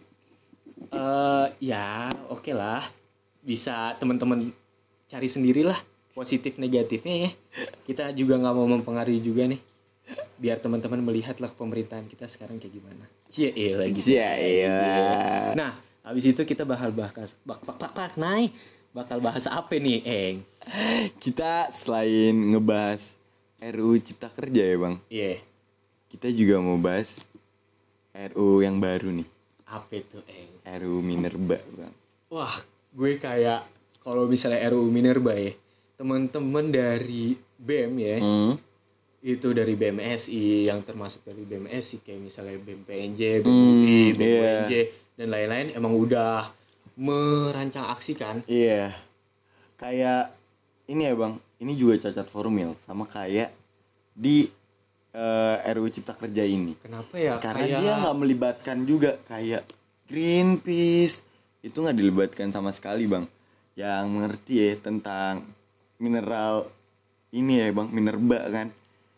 eh 0.89 1.47
ya 1.61 2.09
oke 2.29 2.51
lah 2.51 2.85
bisa 3.41 3.97
teman-teman 3.97 4.53
cari 5.07 5.27
sendirilah 5.27 5.77
positif 6.13 6.57
negatifnya 6.57 7.27
ya 7.27 7.31
kita 7.85 8.11
juga 8.13 8.37
nggak 8.37 8.55
mau 8.55 8.69
mempengaruhi 8.69 9.19
juga 9.19 9.47
nih 9.47 9.61
biar 10.37 10.59
teman-teman 10.59 11.01
melihatlah 11.01 11.51
pemerintahan 11.51 12.07
kita 12.07 12.27
sekarang 12.27 12.57
kayak 12.57 12.75
gimana 12.75 13.05
cie 13.27 13.51
iya 13.51 13.75
lagi 13.77 14.01
Iya, 14.01 14.29
iya. 14.39 14.79
nah 15.55 15.73
habis 16.03 16.25
itu 16.25 16.43
kita 16.43 16.63
bakal 16.63 16.91
bahas 16.91 17.13
bak 17.43 17.61
bak 17.61 17.77
bak 17.77 17.93
bak 17.93 18.15
naik 18.15 18.53
bakal 18.89 19.21
bahas 19.21 19.45
apa 19.45 19.77
nih, 19.77 20.01
Eng? 20.01 20.37
Kita 21.21 21.69
selain 21.71 22.33
ngebahas 22.35 23.15
RUU 23.59 23.99
Cipta 23.99 24.29
Kerja 24.29 24.62
ya 24.64 24.77
bang, 24.77 24.94
Iya. 25.09 25.42
kita 26.09 26.31
juga 26.31 26.59
mau 26.59 26.79
bahas 26.79 27.27
RUU 28.14 28.62
yang 28.62 28.79
baru 28.79 29.11
nih, 29.11 29.27
Apa 29.66 29.92
itu, 29.94 30.18
Eng? 30.27 30.51
RUU 30.81 31.03
Minerba 31.03 31.59
bang. 31.75 31.94
Wah, 32.29 32.55
gue 32.90 33.18
kayak 33.18 33.66
kalau 33.99 34.25
misalnya 34.25 34.62
RUU 34.68 34.88
Minerba 34.88 35.35
ya, 35.35 35.53
teman-teman 35.94 36.71
dari 36.71 37.35
BEM 37.57 37.92
ya, 37.99 38.16
Hmm. 38.18 38.55
itu 39.18 39.51
dari 39.51 39.75
BMSI 39.75 40.71
yang 40.71 40.81
termasuk 40.81 41.27
dari 41.27 41.42
BMSI 41.42 42.01
kayak 42.01 42.21
misalnya 42.23 42.55
BEM 42.62 42.87
PNJ, 42.87 43.21
BEM 43.42 43.51
UI, 43.51 43.99
BEM 44.14 44.23
iya. 44.23 44.51
UNJ 44.62 44.73
dan 45.18 45.29
lain-lain 45.29 45.66
emang 45.75 45.92
udah 45.92 46.47
merancang 46.94 47.90
aksi 47.90 48.14
kan? 48.14 48.47
Iya, 48.47 48.94
kayak 49.75 50.31
ini 50.87 51.03
ya 51.05 51.14
bang, 51.14 51.35
ini 51.59 51.73
juga 51.75 52.09
cacat 52.09 52.27
formil 52.31 52.75
sama 52.87 53.07
kayak 53.07 53.51
di 54.14 54.47
RUU 55.75 55.88
Cipta 55.90 56.14
Kerja 56.14 56.44
ini. 56.47 56.79
Kenapa 56.79 57.14
ya? 57.18 57.40
Karena 57.42 57.66
kayak 57.66 57.81
dia 57.83 57.92
nggak 57.99 58.16
melibatkan 58.18 58.79
juga 58.87 59.18
kayak 59.27 59.62
Greenpeace 60.09 61.27
itu 61.61 61.77
nggak 61.77 61.97
dilibatkan 61.97 62.49
sama 62.55 62.71
sekali 62.71 63.05
bang. 63.05 63.27
Yang 63.75 64.05
mengerti 64.09 64.55
ya 64.62 64.73
tentang 64.79 65.42
mineral 65.99 66.66
ini 67.35 67.61
ya 67.61 67.68
bang, 67.75 67.88
minerba 67.90 68.40
kan. 68.49 68.68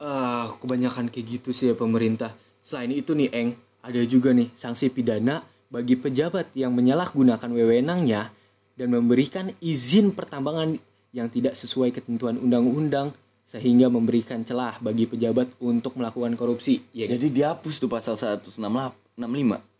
Ah, 0.01 0.49
kebanyakan 0.59 1.13
kayak 1.13 1.41
gitu 1.41 1.53
sih 1.53 1.71
ya 1.71 1.75
pemerintah. 1.77 2.33
Selain 2.65 2.91
itu 2.91 3.13
nih, 3.13 3.29
Eng, 3.37 3.51
ada 3.85 4.01
juga 4.09 4.33
nih 4.33 4.49
sanksi 4.57 4.89
pidana 4.89 5.45
bagi 5.71 5.95
pejabat 5.95 6.51
yang 6.57 6.75
menyalahgunakan 6.75 7.51
wewenangnya 7.53 8.33
dan 8.75 8.89
memberikan 8.91 9.53
izin 9.61 10.11
pertambangan 10.17 10.81
yang 11.11 11.27
tidak 11.27 11.59
sesuai 11.59 11.91
ketentuan 11.91 12.39
undang-undang 12.39 13.11
sehingga 13.43 13.91
memberikan 13.91 14.47
celah 14.47 14.79
bagi 14.79 15.11
pejabat 15.11 15.51
untuk 15.59 15.99
melakukan 15.99 16.39
korupsi. 16.39 16.87
Ya, 16.95 17.11
Jadi 17.11 17.35
dihapus 17.35 17.83
tuh 17.83 17.91
pasal 17.91 18.15
165. 18.15 18.55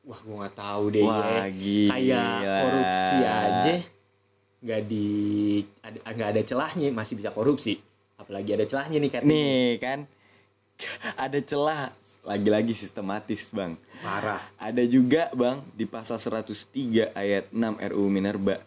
wah 0.01 0.21
gua 0.27 0.37
nggak 0.43 0.57
tahu 0.59 0.85
deh 0.91 1.05
Wah, 1.07 1.47
ya. 1.47 1.47
gila. 1.55 1.91
Kayak 1.95 2.43
korupsi 2.67 3.17
aja 3.23 3.75
nggak 4.61 4.83
di 4.85 5.07
ada 5.81 5.99
nggak 6.05 6.29
ada 6.37 6.43
celahnya 6.45 6.89
masih 6.93 7.15
bisa 7.17 7.31
korupsi. 7.33 7.79
Apalagi 8.19 8.53
ada 8.59 8.67
celahnya 8.67 8.99
nih 9.01 9.11
katanya. 9.13 9.31
Nih 9.31 9.69
kan 9.79 9.99
ada 11.31 11.39
celah 11.41 11.95
lagi-lagi 12.27 12.75
sistematis 12.77 13.49
bang. 13.55 13.79
Parah. 14.03 14.43
Ada 14.61 14.85
juga 14.85 15.31
bang 15.33 15.63
di 15.73 15.87
pasal 15.87 16.21
103 16.21 17.15
ayat 17.17 17.49
6 17.55 17.57
RUU 17.95 18.09
Minerba. 18.13 18.61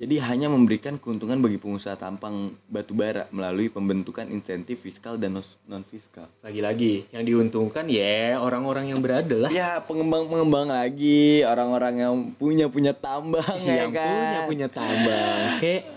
Jadi 0.00 0.16
hanya 0.16 0.48
memberikan 0.48 0.96
keuntungan 0.96 1.44
bagi 1.44 1.60
pengusaha 1.60 1.92
tampang 1.92 2.56
batu 2.72 2.96
bara 2.96 3.28
melalui 3.36 3.68
pembentukan 3.68 4.24
insentif 4.32 4.80
fiskal 4.80 5.20
dan 5.20 5.36
non 5.68 5.84
fiskal. 5.84 6.24
Lagi-lagi 6.40 7.04
yang 7.12 7.20
diuntungkan 7.20 7.84
ya 7.84 8.40
orang-orang 8.40 8.88
yang 8.88 9.04
berada 9.04 9.36
lah. 9.36 9.52
Ya 9.52 9.76
pengembang-pengembang 9.84 10.72
lagi 10.72 11.44
orang-orang 11.44 11.94
yang 12.00 12.14
punya 12.32 12.72
punya 12.72 12.96
tambang 12.96 13.44
ya 13.60 13.84
yang 13.84 13.92
kan. 13.92 14.08
punya 14.08 14.40
punya 14.48 14.66
tambang. 14.72 15.60
Kayak 15.60 15.92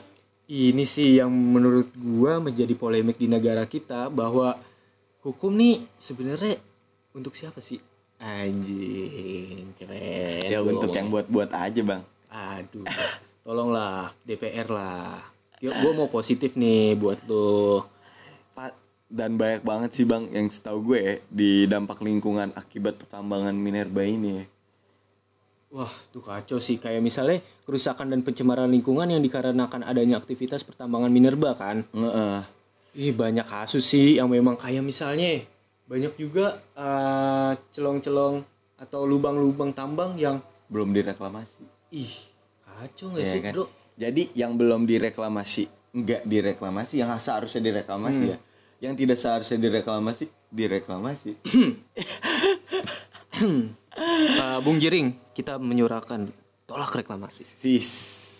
ini 0.51 0.83
sih 0.83 1.23
yang 1.23 1.31
menurut 1.31 1.87
gua 1.95 2.43
menjadi 2.43 2.75
polemik 2.75 3.15
di 3.15 3.31
negara 3.31 3.63
kita 3.63 4.11
bahwa 4.11 4.59
hukum 5.23 5.55
nih 5.55 5.79
sebenarnya 5.95 6.59
untuk 7.15 7.39
siapa 7.39 7.63
sih? 7.63 7.79
Anjing, 8.19 9.79
keren. 9.79 10.51
Ya 10.51 10.59
untuk 10.59 10.91
yang 10.91 11.07
buat-buat 11.07 11.55
aja 11.55 11.79
bang. 11.79 12.03
Aduh, 12.27 12.83
tolonglah 13.43 14.09
DPR 14.23 14.67
lah. 14.71 15.19
Yuk, 15.63 15.71
gua 15.79 15.91
mau 15.95 16.09
positif 16.11 16.55
nih 16.59 16.95
buat 16.99 17.23
lo. 17.27 17.87
Dan 19.13 19.37
banyak 19.37 19.61
banget 19.61 19.93
sih 19.93 20.09
bang 20.09 20.25
yang 20.33 20.49
setahu 20.49 20.89
gue 20.89 20.99
ya, 20.99 21.15
di 21.29 21.69
dampak 21.69 22.01
lingkungan 22.01 22.49
akibat 22.57 22.97
pertambangan 22.97 23.53
minerba 23.53 24.01
ini. 24.01 24.41
ya. 24.41 24.45
Wah, 25.69 25.93
tuh 26.09 26.25
kacau 26.25 26.57
sih. 26.57 26.81
Kayak 26.81 27.05
misalnya 27.05 27.37
kerusakan 27.61 28.09
dan 28.09 28.25
pencemaran 28.25 28.73
lingkungan 28.73 29.05
yang 29.05 29.21
dikarenakan 29.21 29.85
adanya 29.85 30.17
aktivitas 30.17 30.65
pertambangan 30.65 31.13
minerba 31.13 31.53
kan. 31.53 31.85
Ngeeh. 31.93 32.41
Ih 32.93 33.13
banyak 33.13 33.45
kasus 33.45 33.85
sih 33.85 34.17
yang 34.17 34.33
memang 34.33 34.57
kayak 34.57 34.81
misalnya 34.81 35.45
banyak 35.85 36.13
juga 36.17 36.57
eh, 36.73 37.53
celong-celong 37.73 38.41
atau 38.81 39.05
lubang-lubang 39.05 39.77
tambang 39.77 40.17
yang 40.17 40.41
belum 40.73 40.89
direklamasi. 40.89 41.69
ih 41.93 42.32
kacau 42.73 43.13
nggak 43.13 43.23
Ya 43.23 43.31
sih 43.31 43.41
kan? 43.41 43.51
bro? 43.53 43.65
Jadi 43.93 44.23
yang 44.33 44.57
belum 44.57 44.89
direklamasi 44.89 45.69
enggak 45.93 46.25
direklamasi, 46.25 46.97
yang 46.97 47.13
seharusnya 47.21 47.61
direklamasi 47.61 48.23
ya. 48.33 48.37
Yang 48.81 48.93
tidak 49.05 49.17
seharusnya 49.21 49.57
direklamasi 49.61 50.25
direklamasi. 50.49 51.31
Eh, 53.93 54.59
Bung 54.65 54.81
Jiring 54.81 55.13
kita 55.37 55.61
menyurahkan 55.61 56.25
tolak 56.65 56.97
reklamasi. 56.97 57.45
Sis, 57.45 57.89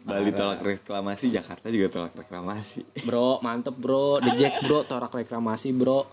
Bali 0.02 0.34
tolak 0.34 0.66
reklamasi, 0.66 1.30
Jakarta 1.30 1.70
juga 1.70 1.94
tolak 1.94 2.14
reklamasi. 2.18 2.82
Bro 3.06 3.38
mantep 3.46 3.78
bro, 3.78 4.18
The 4.18 4.34
Jack 4.34 4.66
bro 4.66 4.82
tolak 4.82 5.14
reklamasi 5.14 5.70
bro. 5.70 6.10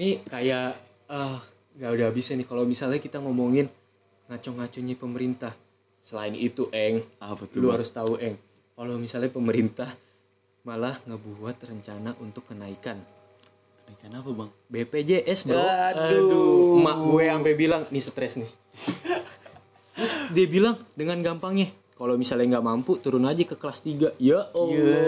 Nih 0.00 0.24
kayak 0.24 0.76
eh 1.12 1.36
nggak 1.76 1.90
udah 1.92 2.06
habisnya 2.08 2.40
nih 2.40 2.48
kalau 2.48 2.64
misalnya 2.64 2.96
kita 2.96 3.20
ngomongin 3.20 3.68
ngaco-ngaconya 4.32 4.96
pemerintah. 4.96 5.52
Selain 6.06 6.38
itu 6.38 6.70
Eng, 6.70 7.02
Apa 7.18 7.50
tuh? 7.50 7.58
lu 7.58 7.74
harus 7.74 7.90
tahu 7.90 8.14
eng 8.22 8.38
kalau 8.78 8.94
misalnya 8.94 9.26
pemerintah 9.26 9.90
malah 10.62 10.94
ngebuat 11.02 11.66
rencana 11.66 12.14
untuk 12.22 12.46
kenaikan 12.46 12.94
Ikan 13.86 14.14
apa, 14.14 14.30
Bang? 14.30 14.50
BPJS 14.70 15.46
bro 15.46 15.58
Aduh. 15.58 16.78
emak 16.78 16.98
gue 17.10 17.24
sampai 17.26 17.54
bilang 17.58 17.82
nih 17.90 18.02
stres 18.02 18.38
nih 18.38 18.50
terus 19.98 20.12
dia 20.30 20.46
bilang 20.46 20.78
dengan 20.94 21.18
gampangnya 21.24 21.74
kalau 21.96 22.14
misalnya 22.14 22.54
nggak 22.54 22.66
mampu 22.66 23.02
turun 23.02 23.26
aja 23.26 23.42
ke 23.42 23.56
kelas 23.58 23.82
3 23.82 24.14
ya 24.22 24.46
Allah 24.54 25.02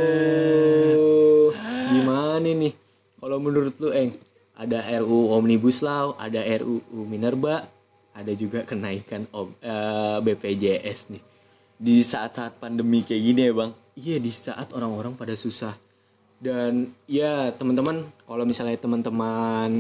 gimana 1.91 2.43
nih 2.43 2.75
kalau 3.19 3.39
menurut 3.39 3.75
lu 3.79 3.95
eng 3.95 4.11
ada 4.59 4.83
RUU 4.99 5.31
Omnibus 5.31 5.79
Law 5.85 6.19
ada 6.19 6.43
RUU 6.43 7.07
Minerba 7.07 7.63
ada 8.29 8.37
juga 8.37 8.61
kenaikan 8.69 9.25
om, 9.33 9.49
eh, 9.65 10.21
BPJS 10.21 11.09
nih. 11.17 11.23
Di 11.81 12.05
saat-saat 12.05 12.61
pandemi 12.61 13.01
kayak 13.01 13.23
gini 13.25 13.41
ya, 13.49 13.53
Bang. 13.57 13.73
Iya 13.97 14.21
di 14.21 14.29
saat 14.29 14.69
orang-orang 14.77 15.17
pada 15.17 15.33
susah. 15.33 15.73
Dan 16.37 16.93
ya 17.09 17.51
teman-teman 17.57 18.05
kalau 18.29 18.45
misalnya 18.45 18.77
teman-teman 18.77 19.73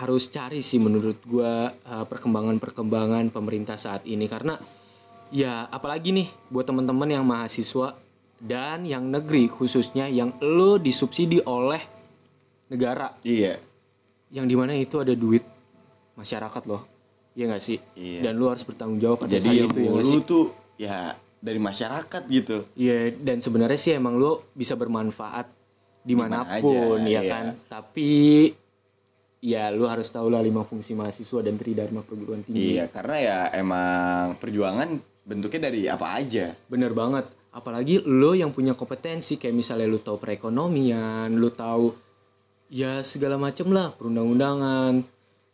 harus 0.00 0.32
cari 0.32 0.64
sih 0.64 0.80
menurut 0.80 1.20
gua 1.28 1.68
uh, 1.68 2.08
perkembangan-perkembangan 2.08 3.28
pemerintah 3.28 3.76
saat 3.76 4.08
ini. 4.08 4.24
Karena 4.24 4.56
ya 5.28 5.68
apalagi 5.68 6.16
nih 6.16 6.28
buat 6.48 6.64
teman-teman 6.64 7.06
yang 7.12 7.22
mahasiswa 7.28 7.94
dan 8.40 8.88
yang 8.88 9.04
negeri 9.12 9.52
khususnya 9.52 10.08
yang 10.08 10.32
lo 10.40 10.80
disubsidi 10.80 11.44
oleh 11.44 11.84
negara. 12.72 13.12
Iya. 13.20 13.60
yang 14.30 14.46
di 14.46 14.54
mana 14.54 14.78
itu 14.78 14.94
ada 15.02 15.10
duit 15.10 15.42
masyarakat 16.20 16.62
loh 16.68 16.84
ya 17.32 17.48
nggak 17.48 17.62
sih 17.62 17.78
Iya. 17.96 18.28
dan 18.28 18.36
lo 18.36 18.52
harus 18.52 18.66
bertanggung 18.68 19.00
jawab 19.00 19.24
pada 19.24 19.32
Jadi 19.32 19.64
yang 19.64 19.72
itu 19.72 19.80
ya 19.80 19.90
lu 20.04 20.18
tuh 20.20 20.44
ya 20.76 20.96
dari 21.40 21.56
masyarakat 21.56 22.22
gitu. 22.28 22.68
Iya, 22.76 23.16
dan 23.16 23.40
sebenarnya 23.40 23.80
sih 23.80 23.96
emang 23.96 24.20
lo 24.20 24.52
bisa 24.52 24.76
bermanfaat 24.76 25.48
di 26.04 26.12
mana 26.12 26.44
pun 26.60 27.00
aja, 27.00 27.08
ya 27.08 27.20
iya. 27.24 27.32
kan. 27.32 27.44
Tapi 27.66 28.10
ya 29.40 29.72
lo 29.72 29.88
harus 29.88 30.04
tahu 30.12 30.28
lah 30.28 30.44
lima 30.44 30.68
fungsi 30.68 30.92
mahasiswa 30.92 31.40
dan 31.40 31.56
tridharma 31.56 32.04
perguruan 32.04 32.44
tinggi. 32.44 32.76
Iya, 32.76 32.92
karena 32.92 33.16
ya 33.16 33.38
emang 33.56 34.36
perjuangan 34.36 35.00
bentuknya 35.24 35.72
dari 35.72 35.88
apa 35.88 36.20
aja. 36.20 36.52
Bener 36.68 36.92
banget. 36.92 37.24
Apalagi 37.50 38.04
lo 38.06 38.36
yang 38.36 38.54
punya 38.54 38.76
kompetensi 38.76 39.40
kayak 39.40 39.56
misalnya 39.56 39.88
lo 39.88 39.98
tahu 39.98 40.20
perekonomian, 40.20 41.34
lo 41.40 41.50
tahu 41.50 41.90
ya 42.70 43.00
segala 43.02 43.40
macem 43.40 43.72
lah 43.72 43.90
perundang-undangan. 43.96 45.02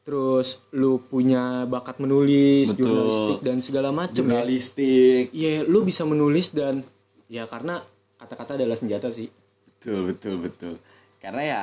Terus 0.06 0.62
lo 0.70 1.02
punya 1.02 1.66
bakat 1.66 1.98
menulis, 1.98 2.70
Betul. 2.70 2.86
jurnalistik 2.86 3.40
dan 3.42 3.58
segala 3.58 3.90
macem 3.90 4.22
ya. 4.22 4.38
Jurnalistik. 4.38 5.34
Iya, 5.34 5.66
lo 5.66 5.82
bisa 5.82 6.06
menulis 6.06 6.54
dan 6.54 6.86
ya 7.26 7.50
karena 7.50 7.82
kata-kata 8.14 8.54
adalah 8.54 8.78
senjata 8.78 9.10
sih. 9.10 9.26
Betul, 9.66 10.14
betul, 10.14 10.34
betul. 10.38 10.74
Karena 11.18 11.42
ya 11.42 11.62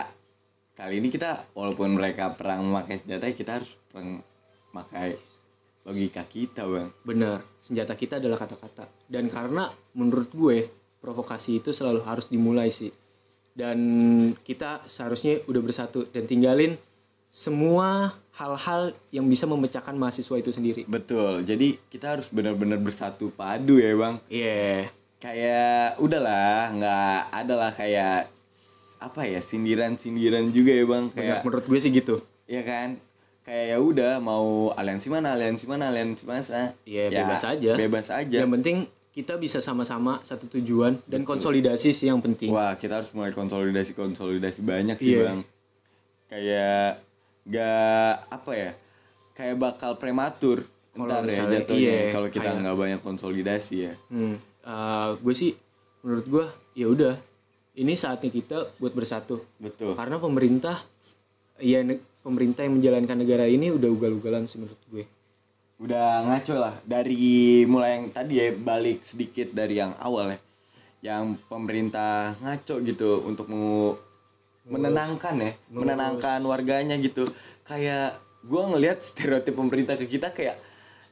kali 0.76 1.00
ini 1.00 1.08
kita 1.08 1.56
walaupun 1.56 1.96
mereka 1.96 2.36
perang 2.36 2.68
memakai 2.68 3.00
senjata 3.00 3.32
kita 3.32 3.52
harus 3.64 3.72
perang 3.88 4.20
memakai 4.76 5.16
logika 5.88 6.24
kita, 6.28 6.68
Bang. 6.68 6.92
Benar, 7.08 7.40
senjata 7.64 7.96
kita 7.96 8.20
adalah 8.20 8.40
kata-kata. 8.44 8.92
Dan 9.08 9.32
karena 9.32 9.72
menurut 9.96 10.32
gue 10.36 10.68
provokasi 11.00 11.64
itu 11.64 11.72
selalu 11.72 12.04
harus 12.04 12.28
dimulai 12.28 12.68
sih. 12.72 12.92
Dan 13.54 13.80
kita 14.44 14.84
seharusnya 14.84 15.40
udah 15.48 15.62
bersatu 15.64 16.10
dan 16.12 16.28
tinggalin 16.28 16.76
semua 17.34 18.14
hal-hal 18.32 18.82
yang 19.10 19.26
bisa 19.26 19.44
memecahkan 19.44 19.94
mahasiswa 19.94 20.38
itu 20.38 20.50
sendiri. 20.50 20.86
Betul. 20.86 21.42
Jadi 21.42 21.82
kita 21.88 22.14
harus 22.14 22.30
benar-benar 22.30 22.78
bersatu 22.78 23.30
padu 23.30 23.78
ya, 23.78 23.94
Bang. 23.94 24.22
Iya. 24.30 24.88
kayak 25.18 25.98
udahlah 25.98 26.68
nggak 26.70 27.20
ada 27.32 27.54
lah 27.56 27.72
kayak 27.72 28.28
apa 29.00 29.24
ya 29.24 29.40
sindiran 29.40 29.96
sindiran 29.96 30.52
juga 30.52 30.72
ya 30.72 30.84
bang 30.84 31.08
kayak 31.10 31.42
menurut 31.42 31.64
gue 31.64 31.80
sih 31.80 31.92
gitu 31.92 32.20
ya 32.44 32.60
kan 32.60 33.00
kayak 33.42 33.66
ya 33.72 33.78
udah 33.80 34.20
mau 34.20 34.72
aliansi 34.72 35.08
mana 35.08 35.32
aliansi 35.32 35.64
mana 35.64 35.88
aliansi 35.88 36.28
mana 36.28 36.76
Iya, 36.84 37.08
Ya, 37.08 37.24
bebas 37.24 37.40
aja. 37.42 37.72
bebas 37.74 38.08
aja 38.12 38.36
yang 38.36 38.52
penting 38.52 38.84
kita 39.12 39.40
bisa 39.40 39.64
sama-sama 39.64 40.20
satu 40.24 40.52
tujuan 40.52 41.00
dan 41.08 41.24
konsolidasi 41.24 41.96
sih 41.96 42.12
yang 42.12 42.20
penting 42.20 42.52
wah 42.52 42.76
kita 42.76 43.00
harus 43.00 43.08
mulai 43.12 43.32
konsolidasi 43.32 43.96
konsolidasi 43.96 44.60
banyak 44.60 45.00
sih 45.00 45.16
Iya. 45.16 45.24
bang 45.24 45.40
kayak 46.28 47.00
gak 47.44 48.32
apa 48.32 48.52
ya 48.56 48.72
kayak 49.34 49.58
bakal 49.58 49.98
prematur 49.98 50.64
Kalau 50.94 51.26
ya 51.26 51.50
jatuhnya 51.50 51.74
iya, 51.74 52.14
kalau 52.14 52.30
kita 52.30 52.54
nggak 52.54 52.78
banyak 52.78 53.02
konsolidasi 53.02 53.76
ya. 53.90 53.94
Hmm, 54.14 54.38
eh, 54.38 55.10
gue 55.18 55.34
sih 55.34 55.58
menurut 56.06 56.26
gue 56.30 56.46
ya 56.78 56.86
udah. 56.86 57.16
Ini 57.74 57.98
saatnya 57.98 58.30
kita 58.30 58.78
buat 58.78 58.94
bersatu. 58.94 59.42
Betul. 59.58 59.98
Karena 59.98 60.22
pemerintah 60.22 60.78
ya 61.58 61.82
pemerintah 62.22 62.62
yang 62.62 62.78
menjalankan 62.78 63.18
negara 63.26 63.50
ini 63.50 63.74
udah 63.74 63.90
ugal-ugalan 63.90 64.46
sih 64.46 64.62
menurut 64.62 64.78
gue. 64.94 65.04
Udah 65.82 66.30
ngaco 66.30 66.62
lah. 66.62 66.78
Dari 66.86 67.66
mulai 67.66 67.98
yang 67.98 68.14
tadi 68.14 68.38
ya 68.38 68.54
balik 68.54 69.02
sedikit 69.02 69.50
dari 69.50 69.82
yang 69.82 69.98
awal 69.98 70.38
ya. 70.38 70.40
Yang 71.10 71.42
pemerintah 71.50 72.38
ngaco 72.38 72.86
gitu 72.86 73.26
untuk 73.26 73.50
mau 73.50 73.98
menenangkan 74.64 75.36
ya 75.40 75.52
menenangkan 75.72 76.40
warganya 76.48 76.96
gitu. 77.00 77.28
Kayak 77.68 78.20
gua 78.44 78.72
ngelihat 78.72 79.00
stereotip 79.04 79.56
pemerintah 79.56 79.96
ke 79.96 80.08
kita 80.08 80.32
kayak 80.32 80.60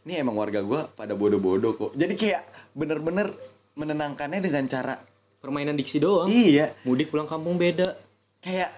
ini 0.07 0.19
emang 0.19 0.35
warga 0.35 0.63
gua 0.63 0.87
pada 0.87 1.15
bodoh-bodoh 1.15 1.75
kok. 1.75 1.91
Jadi 1.95 2.13
kayak 2.15 2.43
bener-bener 2.73 3.31
menenangkannya 3.75 4.39
dengan 4.43 4.65
cara 4.67 4.95
permainan 5.41 5.75
diksi 5.75 5.97
doang. 5.99 6.29
Iya. 6.29 6.71
Mudik 6.85 7.09
pulang 7.11 7.27
kampung 7.27 7.57
beda. 7.57 7.97
Kayak 8.41 8.71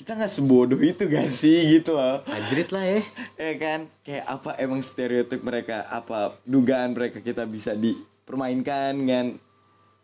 kita 0.00 0.16
nggak 0.16 0.32
sebodoh 0.32 0.80
itu 0.80 1.04
gak 1.12 1.28
sih 1.28 1.76
gitu 1.76 1.92
loh. 1.92 2.24
Ajrit 2.24 2.72
lah 2.72 2.84
ya. 2.84 3.00
Ya 3.40 3.52
kan? 3.56 3.80
Kayak 4.00 4.24
apa 4.28 4.50
emang 4.56 4.80
stereotip 4.80 5.40
mereka 5.44 5.84
apa 5.92 6.32
dugaan 6.48 6.96
mereka 6.96 7.20
kita 7.20 7.44
bisa 7.44 7.76
dipermainkan 7.76 8.96
dengan 8.96 9.36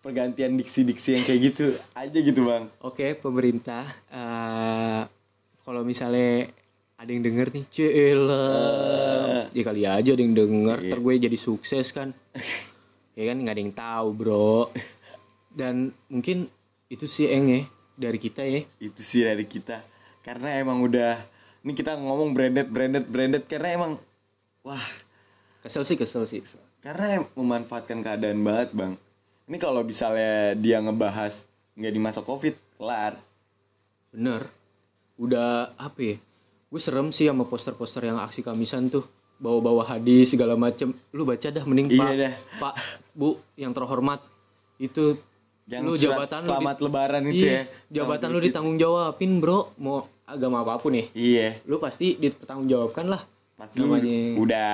pergantian 0.06 0.54
diksi-diksi 0.54 1.18
yang 1.18 1.24
kayak 1.26 1.40
gitu 1.44 1.66
aja 1.92 2.18
gitu 2.22 2.46
bang 2.46 2.70
Oke, 2.78 3.18
pemerintah 3.18 3.82
eh 4.08 5.02
kalau 5.60 5.82
misalnya 5.82 6.46
ada 6.94 7.10
yang 7.10 7.20
denger 7.20 7.50
nih, 7.50 7.64
celah. 7.68 9.50
ya 9.50 9.62
kali 9.62 9.82
aja 9.82 10.10
ada 10.14 10.22
yang 10.22 10.32
denger, 10.32 10.78
ntar 10.80 10.96
gue 10.96 11.12
jadi 11.18 11.34
sukses 11.36 11.90
kan. 11.90 12.14
ya 13.18 13.24
kan 13.26 13.36
nggak 13.36 13.52
ada 13.52 13.60
yang 13.60 13.74
tahu, 13.74 14.06
Bro. 14.14 14.72
Dan 15.50 15.90
mungkin 16.06 16.48
itu 16.86 17.04
sih 17.04 17.28
eng 17.28 17.50
ya 17.50 17.62
dari 17.98 18.16
kita 18.16 18.46
ya. 18.46 18.62
itu 18.78 19.00
sih 19.02 19.26
dari 19.26 19.42
kita 19.42 19.82
karena 20.22 20.54
emang 20.54 20.78
udah 20.80 21.18
ini 21.60 21.74
kita 21.74 21.98
ngomong 21.98 22.30
branded 22.30 22.70
branded 22.70 23.04
branded 23.10 23.42
karena 23.44 23.74
emang 23.74 23.92
wah 24.62 24.86
Kesel 25.60 25.82
sih, 25.82 25.98
kesel 25.98 26.24
sih. 26.24 26.46
karena 26.78 27.18
em- 27.18 27.30
memanfaatkan 27.34 27.98
keadaan 28.00 28.38
banget 28.40 28.70
bang 28.70 28.94
ini 29.46 29.56
kalau 29.56 29.80
misalnya 29.80 30.54
dia 30.54 30.78
ngebahas 30.78 31.46
nggak 31.72 31.92
di 31.92 32.00
masa 32.00 32.20
covid 32.20 32.54
kelar 32.74 33.14
Bener. 34.08 34.48
Udah 35.16 35.76
apa 35.76 36.00
ya? 36.02 36.16
Gue 36.66 36.76
serem 36.78 37.08
sih 37.08 37.24
sama 37.24 37.44
poster-poster 37.44 38.00
yang 38.02 38.16
aksi 38.16 38.40
kamisan 38.40 38.88
tuh. 38.88 39.04
Bawa-bawa 39.36 39.84
hadis 39.86 40.32
segala 40.32 40.56
macem. 40.56 40.88
Lu 41.10 41.22
baca 41.22 41.44
dah 41.44 41.60
mending 41.62 41.88
Iya 41.90 42.00
Pak. 42.00 42.10
dah. 42.16 42.32
Pak, 42.58 42.74
Bu 43.12 43.28
yang 43.54 43.70
terhormat. 43.70 44.24
Itu 44.78 45.20
Yang 45.66 45.82
lu 45.82 45.92
jabatan 45.98 46.40
lu 46.40 46.48
selamat 46.48 46.74
di- 46.74 46.82
lebaran 46.82 47.22
itu 47.26 47.44
Iya, 47.44 47.52
ya 47.52 47.62
Jabatan 47.92 48.28
lu 48.30 48.40
ditanggung 48.40 48.76
jawabin, 48.76 49.36
Bro. 49.36 49.76
Mau 49.76 49.98
agama 50.24 50.62
apa 50.62 50.74
pun 50.76 50.92
ya. 50.92 51.04
iya 51.12 51.60
Lu 51.64 51.76
pasti 51.76 52.16
dipertanggungjawabkan 52.16 53.06
lah. 53.06 53.20
pasti 53.52 53.76
lu 53.78 53.88
Namanya- 53.90 54.32
udah 54.38 54.70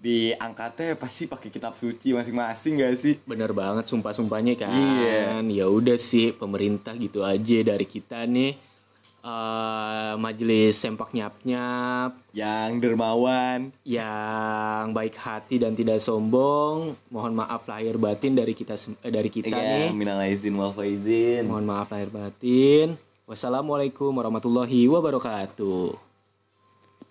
diangkatnya 0.00 0.96
pasti 0.96 1.28
pakai 1.28 1.52
kitab 1.52 1.76
suci 1.76 2.16
masing-masing 2.16 2.80
gak 2.80 2.96
sih 2.96 3.14
Bener 3.28 3.52
banget 3.52 3.84
sumpah-sumpahnya 3.84 4.56
kan. 4.56 4.72
Iya. 4.72 5.44
Ya 5.44 5.66
udah 5.68 6.00
sih 6.00 6.32
pemerintah 6.32 6.96
gitu 6.96 7.20
aja 7.20 7.60
dari 7.60 7.84
kita 7.84 8.24
nih. 8.24 8.56
eh 9.20 10.16
majelis 10.16 10.80
sempak 10.80 11.12
nyap-nyap 11.12 12.16
yang 12.32 12.80
dermawan 12.80 13.68
yang 13.84 14.96
baik 14.96 15.12
hati 15.20 15.60
dan 15.60 15.76
tidak 15.76 16.00
sombong. 16.00 16.96
Mohon 17.12 17.44
maaf 17.44 17.68
lahir 17.68 18.00
batin 18.00 18.32
dari 18.32 18.56
kita 18.56 18.80
eh, 18.80 19.12
dari 19.12 19.28
kita 19.28 19.52
ya 19.52 19.60
nih. 19.60 19.92
minal 19.92 20.24
aizin 20.24 20.56
wal 20.56 20.72
faizin 20.72 21.44
Mohon 21.44 21.68
maaf 21.68 21.92
lahir 21.92 22.08
batin. 22.08 22.96
Wassalamualaikum 23.28 24.08
warahmatullahi 24.08 24.88
wabarakatuh. 24.88 26.09